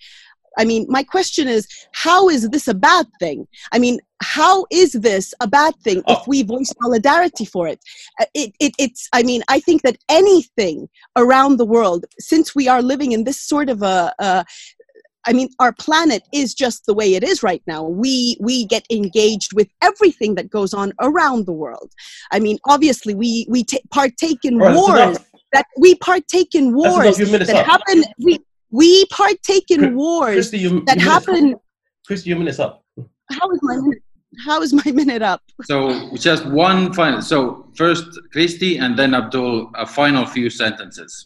I 0.60 0.66
mean, 0.66 0.88
my 0.90 1.04
question 1.04 1.48
is, 1.48 1.68
how 1.92 2.30
is 2.30 2.50
this 2.50 2.68
a 2.68 2.74
bad 2.74 3.06
thing? 3.20 3.48
I 3.72 3.78
mean, 3.78 4.00
how 4.24 4.66
is 4.72 4.94
this 4.94 5.34
a 5.40 5.48
bad 5.48 5.76
thing 5.84 6.02
if 6.08 6.26
we 6.26 6.42
voice 6.42 6.74
solidarity 6.82 7.46
for 7.46 7.68
it? 7.68 7.80
Uh, 8.20 8.26
it, 8.34 8.54
it? 8.60 8.74
It's, 8.80 9.08
I 9.14 9.22
mean, 9.22 9.44
I 9.50 9.60
think 9.60 9.84
that 9.84 9.98
anything 10.10 10.90
around 11.16 11.58
the 11.58 11.66
world, 11.66 12.06
since 12.20 12.56
we 12.56 12.68
are 12.68 12.82
living 12.82 13.12
in 13.12 13.24
this 13.24 13.40
sort 13.40 13.70
of 13.70 13.84
a, 13.84 14.12
a 14.18 14.46
I 15.28 15.34
mean, 15.34 15.50
our 15.60 15.74
planet 15.74 16.24
is 16.34 16.54
just 16.54 16.86
the 16.86 16.94
way 16.94 17.14
it 17.16 17.24
is 17.24 17.44
right 17.44 17.62
now. 17.68 17.84
We 17.84 18.38
we 18.40 18.66
get 18.66 18.86
engaged 18.90 19.52
with 19.54 19.68
everything 19.82 20.36
that 20.36 20.50
goes 20.50 20.74
on 20.74 20.94
around 21.02 21.46
the 21.46 21.52
world. 21.52 21.92
I 22.32 22.40
mean, 22.40 22.58
obviously, 22.66 23.14
we 23.14 23.46
we 23.50 23.64
ta 23.64 23.78
partake 23.92 24.40
in 24.44 24.58
Right, 24.58 24.76
wars 24.76 25.18
that 25.54 25.66
we 25.78 25.96
partake 25.96 26.56
in 26.56 26.74
wars 26.74 27.20
Your 27.20 27.28
minute's 27.30 27.52
that 27.52 27.68
up. 27.68 27.72
happen. 27.74 28.04
We 28.20 28.40
we 28.72 29.06
partake 29.08 29.70
in 29.70 29.80
Chris- 29.82 29.94
wars 29.94 30.36
Kristi, 30.52 30.60
your, 30.62 30.72
that 30.86 30.98
your 30.98 31.06
minute's- 31.06 31.26
happen. 31.28 31.56
Kristi, 32.10 32.26
your 32.28 32.38
minute's 32.40 32.60
up. 32.60 32.84
How 33.32 33.48
is 33.52 33.60
my 33.62 33.76
minute? 33.76 34.02
How 34.46 34.62
is 34.62 34.72
my 34.74 34.92
minute 34.92 35.22
up? 35.34 35.42
So 35.64 36.16
just 36.16 36.46
one 36.46 36.94
final. 36.94 37.22
So 37.22 37.68
first 37.76 38.06
Kristi, 38.34 38.80
and 38.84 38.98
then 39.00 39.14
Abdul. 39.14 39.72
A 39.76 39.86
final 39.86 40.26
few 40.26 40.50
sentences. 40.50 41.26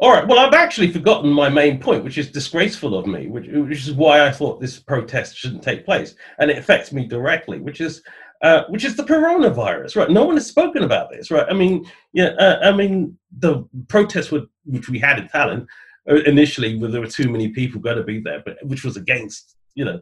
All 0.00 0.12
right. 0.12 0.26
Well, 0.26 0.38
I've 0.38 0.54
actually 0.54 0.92
forgotten 0.92 1.30
my 1.30 1.48
main 1.48 1.80
point, 1.80 2.04
which 2.04 2.18
is 2.18 2.30
disgraceful 2.30 2.96
of 2.96 3.06
me, 3.06 3.26
which, 3.26 3.48
which 3.48 3.80
is 3.80 3.92
why 3.92 4.24
I 4.24 4.30
thought 4.30 4.60
this 4.60 4.78
protest 4.78 5.36
shouldn't 5.36 5.62
take 5.62 5.84
place, 5.84 6.14
and 6.38 6.50
it 6.50 6.58
affects 6.58 6.92
me 6.92 7.06
directly, 7.06 7.58
which 7.60 7.80
is. 7.80 8.02
Uh, 8.40 8.62
which 8.68 8.84
is 8.84 8.94
the 8.94 9.02
coronavirus, 9.02 9.96
right? 9.96 10.10
No 10.10 10.24
one 10.24 10.36
has 10.36 10.46
spoken 10.46 10.84
about 10.84 11.10
this, 11.10 11.28
right? 11.28 11.44
I 11.50 11.54
mean, 11.54 11.84
yeah, 12.12 12.28
uh, 12.38 12.60
I 12.62 12.70
mean, 12.70 13.18
the 13.36 13.64
protests 13.88 14.30
would, 14.30 14.46
which 14.64 14.88
we 14.88 15.00
had 15.00 15.18
in 15.18 15.26
Tallinn 15.26 15.66
uh, 16.08 16.22
initially, 16.22 16.78
where 16.78 16.88
there 16.88 17.00
were 17.00 17.08
too 17.08 17.28
many 17.28 17.48
people 17.48 17.80
going 17.80 17.96
to 17.96 18.04
be 18.04 18.20
there, 18.20 18.40
but 18.46 18.64
which 18.64 18.84
was 18.84 18.96
against, 18.96 19.56
you 19.74 19.84
know, 19.84 20.00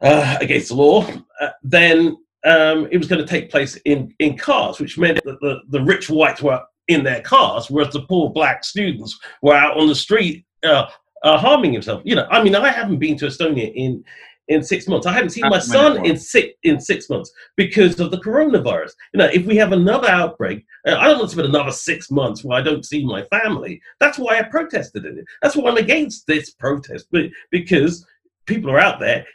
uh, 0.00 0.36
against 0.40 0.70
the 0.70 0.74
law. 0.74 1.06
Uh, 1.40 1.50
then 1.62 2.16
um, 2.44 2.88
it 2.90 2.98
was 2.98 3.06
going 3.06 3.24
to 3.24 3.28
take 3.28 3.52
place 3.52 3.76
in 3.84 4.12
in 4.18 4.36
cars, 4.36 4.80
which 4.80 4.98
meant 4.98 5.20
that 5.22 5.38
the, 5.40 5.60
the 5.68 5.84
rich 5.84 6.10
whites 6.10 6.42
were 6.42 6.60
in 6.88 7.04
their 7.04 7.20
cars, 7.20 7.70
whereas 7.70 7.92
the 7.92 8.02
poor 8.02 8.30
black 8.30 8.64
students 8.64 9.18
were 9.42 9.54
out 9.54 9.76
on 9.76 9.86
the 9.86 9.94
street 9.94 10.44
uh, 10.64 10.86
uh, 11.22 11.38
harming 11.38 11.72
himself. 11.72 12.02
You 12.04 12.16
know, 12.16 12.26
I 12.30 12.42
mean, 12.42 12.54
I 12.54 12.70
haven't 12.70 12.98
been 12.98 13.16
to 13.18 13.26
Estonia 13.26 13.72
in 13.74 14.04
in 14.48 14.62
six 14.62 14.88
months. 14.88 15.06
I 15.06 15.12
haven't 15.12 15.30
seen 15.30 15.44
my 15.44 15.58
That's 15.58 15.68
many 15.68 15.96
son 15.96 16.06
in 16.06 16.16
six 16.16 16.54
in 16.62 16.80
six 16.80 17.08
months 17.10 17.30
because 17.56 18.00
of 18.00 18.10
the 18.10 18.18
coronavirus. 18.18 18.92
You 19.12 19.18
know, 19.18 19.30
if 19.32 19.44
we 19.46 19.56
have 19.56 19.72
another 19.72 20.08
outbreak, 20.08 20.64
uh, 20.86 20.96
I 20.96 21.08
don't 21.08 21.18
want 21.18 21.30
to 21.30 21.36
spend 21.36 21.48
another 21.48 21.70
six 21.70 22.10
months 22.10 22.42
where 22.42 22.58
I 22.58 22.62
don't 22.62 22.84
see 22.84 23.04
my 23.04 23.24
family. 23.24 23.80
That's 24.00 24.18
why 24.18 24.38
I 24.38 24.42
protested 24.42 25.04
in 25.04 25.18
it. 25.18 25.24
That's 25.42 25.54
why 25.54 25.70
I'm 25.70 25.76
against 25.76 26.26
this 26.26 26.50
protest, 26.50 27.08
but 27.12 27.26
because 27.50 28.06
people 28.46 28.70
are 28.70 28.80
out 28.80 28.98
there 28.98 29.26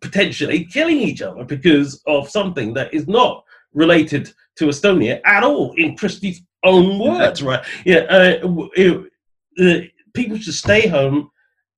potentially 0.00 0.64
killing 0.64 0.98
each 0.98 1.22
other 1.22 1.44
because 1.44 2.02
of 2.06 2.30
something 2.30 2.72
that 2.74 2.92
is 2.92 3.06
not 3.06 3.44
related 3.74 4.32
to 4.56 4.66
Estonia 4.66 5.20
at 5.24 5.42
all, 5.42 5.74
in 5.76 5.96
Kristi's 5.96 6.42
own 6.64 6.98
words, 6.98 7.42
right? 7.42 7.64
Yeah, 7.84 7.98
uh, 8.10 8.68
it- 8.76 9.10
uh, 9.58 9.86
people 10.14 10.36
should 10.38 10.54
stay 10.54 10.86
home, 10.86 11.30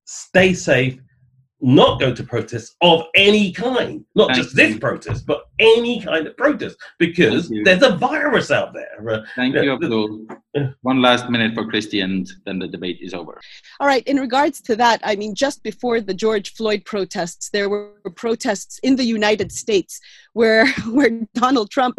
stay 0.04 0.52
safe, 0.54 0.98
not 1.60 2.00
go 2.00 2.14
to 2.14 2.22
protests 2.24 2.74
of 2.80 3.04
any 3.14 3.52
kind, 3.52 4.04
not 4.14 4.28
Thank 4.28 4.42
just 4.42 4.56
this 4.56 4.78
protest, 4.78 5.26
but 5.26 5.42
any 5.58 6.00
kind 6.00 6.26
of 6.26 6.36
protest, 6.36 6.76
because 6.98 7.50
there's 7.64 7.82
a 7.82 7.96
virus 7.96 8.50
out 8.50 8.72
there. 8.74 9.24
Thank 9.36 9.54
you, 9.54 9.72
Abdul. 9.72 10.26
One 10.82 11.00
last 11.00 11.28
minute 11.30 11.54
for 11.54 11.64
Kristi, 11.64 12.02
and 12.02 12.28
then 12.44 12.58
the 12.58 12.68
debate 12.68 12.98
is 13.00 13.14
over. 13.14 13.40
All 13.80 13.86
right. 13.86 14.06
In 14.06 14.18
regards 14.18 14.60
to 14.62 14.76
that, 14.76 15.00
I 15.04 15.16
mean, 15.16 15.34
just 15.34 15.62
before 15.62 16.00
the 16.00 16.14
George 16.14 16.54
Floyd 16.54 16.84
protests, 16.84 17.50
there 17.50 17.68
were 17.68 17.92
protests 18.16 18.78
in 18.82 18.96
the 18.96 19.04
United 19.04 19.52
States 19.52 20.00
where 20.32 20.66
where 20.96 21.10
Donald 21.34 21.70
Trump 21.70 21.98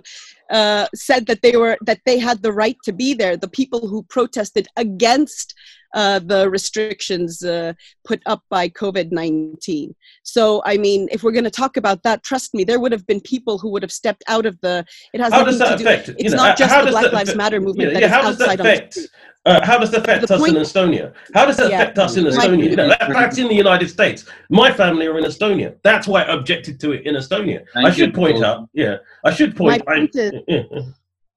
uh, 0.49 0.87
said 0.95 1.25
that 1.27 1.41
they 1.41 1.55
were 1.55 1.77
that 1.85 2.01
they 2.05 2.17
had 2.19 2.41
the 2.41 2.53
right 2.53 2.77
to 2.83 2.93
be 2.93 3.13
there. 3.13 3.37
The 3.37 3.49
people 3.49 3.87
who 3.87 4.03
protested 4.03 4.67
against 4.77 5.53
uh, 5.95 6.19
the 6.19 6.49
restrictions 6.49 7.43
uh, 7.43 7.73
put 8.03 8.21
up 8.25 8.43
by 8.49 8.69
COVID 8.69 9.11
nineteen. 9.11 9.95
So, 10.23 10.61
I 10.65 10.77
mean, 10.77 11.07
if 11.11 11.23
we're 11.23 11.31
going 11.31 11.51
to 11.51 11.61
talk 11.61 11.75
about 11.77 12.03
that, 12.03 12.23
trust 12.23 12.53
me, 12.53 12.63
there 12.63 12.79
would 12.79 12.91
have 12.91 13.07
been 13.07 13.21
people 13.21 13.48
who 13.57 13.69
would 13.71 13.81
have 13.81 13.91
stepped 13.91 14.23
out 14.27 14.45
of 14.45 14.59
the. 14.62 14.85
It 15.13 15.21
has 15.21 15.33
How 15.33 15.39
nothing 15.39 15.51
does 15.51 15.59
that 15.59 15.77
to 15.77 15.83
do. 15.83 15.89
affect? 15.89 16.07
you 16.09 16.15
It's 16.19 16.31
know, 16.35 16.43
not 16.43 16.57
just 16.57 16.73
the 16.85 16.91
Black 16.91 17.03
that 17.05 17.13
Lives 17.13 17.29
affect- 17.29 17.38
Matter 17.38 17.59
movement 17.62 17.89
Yeah, 17.89 17.93
that 17.93 17.99
yeah, 18.01 18.05
is 18.07 18.12
how 18.13 18.21
does 18.23 18.38
that 18.38 18.49
outside 18.49 18.59
affect? 18.59 18.97
Uh, 19.45 19.65
how 19.65 19.77
does 19.77 19.89
that 19.91 20.01
affect 20.01 20.27
The 20.27 20.33
us 20.33 20.39
point- 20.41 20.55
in 20.57 20.62
Estonia? 20.62 21.13
How 21.33 21.45
does 21.45 21.57
that 21.57 21.69
Yeah. 21.71 21.81
affect 21.81 21.97
us 21.97 22.17
in 22.17 22.25
My- 22.25 22.29
Estonia? 22.31 22.69
You 22.69 22.75
know, 22.75 22.88
that, 22.89 23.09
that's 23.09 23.38
in 23.38 23.47
the 23.47 23.55
United 23.55 23.89
States. 23.89 24.25
My 24.49 24.71
family 24.71 25.07
are 25.07 25.17
in 25.17 25.23
Estonia. 25.23 25.75
That's 25.83 26.07
why 26.07 26.23
I 26.23 26.33
objected 26.35 26.79
to 26.81 26.91
it 26.91 27.05
in 27.05 27.15
Estonia. 27.15 27.63
Thank 27.73 27.88
I 27.88 27.91
should 27.91 28.09
you, 28.09 28.13
point 28.13 28.35
Paul. 28.35 28.45
out, 28.45 28.69
yeah, 28.73 28.97
I 29.25 29.31
should 29.33 29.55
point. 29.55 29.83
My 29.88 29.95
point 29.95 30.12
I, 30.15 30.19
is- 30.19 30.33
yeah, 30.47 30.62
yeah. 30.71 30.81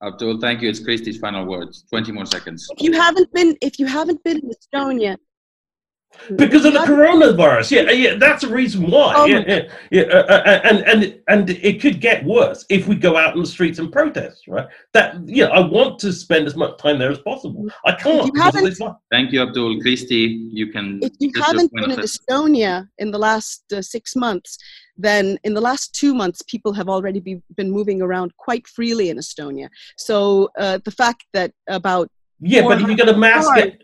Abdul, 0.03 0.41
thank 0.41 0.61
you. 0.61 0.69
It's 0.69 0.81
Kristi's 0.81 1.17
final 1.17 1.45
words. 1.45 1.85
20 1.89 2.11
more 2.11 2.25
seconds. 2.25 2.67
If 2.77 2.83
you 2.83 2.91
haven't 2.91 3.31
been, 3.33 3.55
if 3.61 3.79
you 3.79 3.85
haven't 3.85 4.21
been 4.25 4.37
in 4.39 4.51
Estonia, 4.51 5.15
because 6.35 6.65
of 6.65 6.73
the 6.73 6.79
coronavirus. 6.79 7.71
Yeah, 7.71 7.91
yeah, 7.91 8.15
that's 8.15 8.43
the 8.43 8.49
reason 8.49 8.89
why. 8.89 9.13
Oh 9.15 9.25
yeah, 9.25 9.43
yeah, 9.47 9.61
yeah, 9.91 10.01
uh, 10.03 10.23
uh, 10.23 10.61
and 10.63 10.79
and 10.81 11.19
and 11.27 11.49
it 11.49 11.81
could 11.81 11.99
get 11.99 12.23
worse 12.23 12.65
if 12.69 12.87
we 12.87 12.95
go 12.95 13.17
out 13.17 13.35
in 13.35 13.41
the 13.41 13.47
streets 13.47 13.79
and 13.79 13.91
protest. 13.91 14.47
Right? 14.47 14.67
That 14.93 15.17
yeah, 15.27 15.45
I 15.45 15.59
want 15.59 15.99
to 15.99 16.13
spend 16.13 16.47
as 16.47 16.55
much 16.55 16.77
time 16.77 16.99
there 16.99 17.11
as 17.11 17.19
possible. 17.19 17.67
I 17.85 17.93
can't. 17.93 18.33
you 18.33 18.41
haven't- 18.41 18.63
this 18.63 18.79
Thank 19.11 19.31
you, 19.31 19.41
Abdul. 19.41 19.81
Kristi, 19.81 20.49
you 20.51 20.71
can. 20.71 20.99
if 21.01 21.11
you 21.19 21.31
haven't 21.41 21.71
been 21.73 21.91
in. 21.91 21.99
Estonia 21.99 22.87
in 22.97 23.11
the 23.11 23.19
last 23.19 23.63
uh, 23.73 23.81
six 23.81 24.15
months, 24.15 24.57
then 24.97 25.37
in 25.43 25.53
the 25.53 25.61
last 25.61 25.93
two 25.93 26.13
months, 26.13 26.41
people 26.47 26.73
have 26.73 26.89
already 26.89 27.19
be, 27.19 27.41
been 27.55 27.71
moving 27.71 28.01
around 28.01 28.35
quite 28.37 28.67
freely 28.67 29.09
in 29.09 29.17
Estonia. 29.17 29.69
So 29.97 30.49
uh, 30.57 30.79
the 30.83 30.91
fact 30.91 31.25
that 31.33 31.51
about 31.67 32.09
yeah, 32.39 32.61
but 32.63 32.81
if 32.81 32.87
you 32.87 32.97
got 32.97 33.09
a 33.09 33.17
mask. 33.17 33.47
Cars. 33.47 33.63
it- 33.63 33.83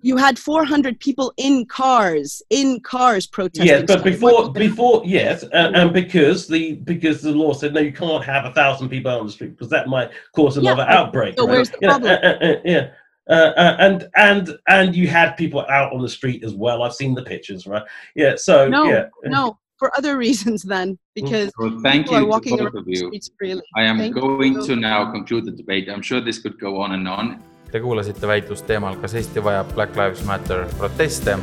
you 0.00 0.16
had 0.16 0.38
400 0.38 1.00
people 1.00 1.32
in 1.36 1.66
cars, 1.66 2.42
in 2.50 2.80
cars 2.80 3.26
protesting. 3.26 3.66
Yes, 3.66 3.86
but 3.86 4.04
before 4.04 4.52
before 4.52 5.02
yes, 5.04 5.42
and, 5.52 5.76
and 5.76 5.92
because 5.92 6.46
the 6.46 6.74
because 6.76 7.20
the 7.22 7.32
law 7.32 7.52
said 7.52 7.74
no, 7.74 7.80
you 7.80 7.92
can't 7.92 8.24
have 8.24 8.44
a 8.44 8.52
thousand 8.52 8.88
people 8.88 9.10
out 9.10 9.20
on 9.20 9.26
the 9.26 9.32
street 9.32 9.50
because 9.50 9.70
that 9.70 9.88
might 9.88 10.10
cause 10.34 10.56
another 10.56 10.86
Yeah, 10.88 10.98
outbreak. 10.98 11.38
so 11.38 11.44
right? 11.46 11.52
where's 11.54 11.70
the 11.70 11.78
You 11.80 11.88
know, 11.88 11.94
problem? 11.94 12.18
uh, 12.22 12.26
uh, 12.26 12.48
uh, 12.48 12.60
yeah. 12.64 12.90
Uh, 13.28 13.52
uh, 13.56 13.76
and 13.78 14.08
and 14.16 14.58
and 14.68 14.96
you 14.96 15.06
had 15.06 15.32
people 15.32 15.60
out 15.68 15.92
on 15.92 16.00
the 16.00 16.08
street 16.08 16.42
as 16.44 16.54
well. 16.54 16.82
I've 16.82 16.94
seen 16.94 17.14
the 17.14 17.22
pictures, 17.22 17.66
right? 17.66 17.82
Yeah. 18.14 18.36
So 18.36 18.68
no, 18.68 18.84
yeah. 18.90 19.08
no, 19.26 19.58
for 19.78 19.94
other 19.98 20.16
reasons 20.26 20.62
then, 20.62 20.98
because 21.14 21.52
So 21.60 21.78
thank 21.80 22.06
people 22.06 22.16
are 22.16 22.20
you 22.20 22.24
to 22.24 22.30
walking 22.30 22.56
both 22.56 22.60
around 22.66 22.76
of 22.76 22.86
the 22.86 22.96
streets 22.96 23.30
freely. 23.38 23.62
I 23.76 23.82
am 23.84 23.98
Thank 23.98 24.14
going 24.14 24.54
you. 24.54 24.66
to 24.66 24.76
now 24.76 25.10
conclude 25.10 25.44
the 25.44 25.50
debate. 25.52 25.88
I'm 25.90 26.02
sure 26.02 26.20
this 26.20 26.38
could 26.38 26.58
go 26.58 26.80
on 26.80 26.92
and 26.92 27.06
on. 27.06 27.42
Te 27.70 27.80
kuulasite 27.80 28.26
väitlust 28.26 28.66
teemal, 28.66 28.96
kas 28.96 29.14
Eesti 29.14 29.44
vajab 29.44 29.74
Black 29.74 29.96
Lives 29.96 30.24
Matter 30.24 30.64
proteste. 30.78 31.38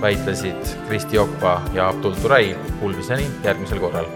väitlesid 0.00 0.76
Kristi 0.88 1.18
Okpa 1.18 1.62
ja 1.74 1.88
Abdul 1.88 2.14
Turay. 2.14 2.54
Kuulmiseni 2.80 3.26
järgmisel 3.44 3.80
korral 3.80 4.06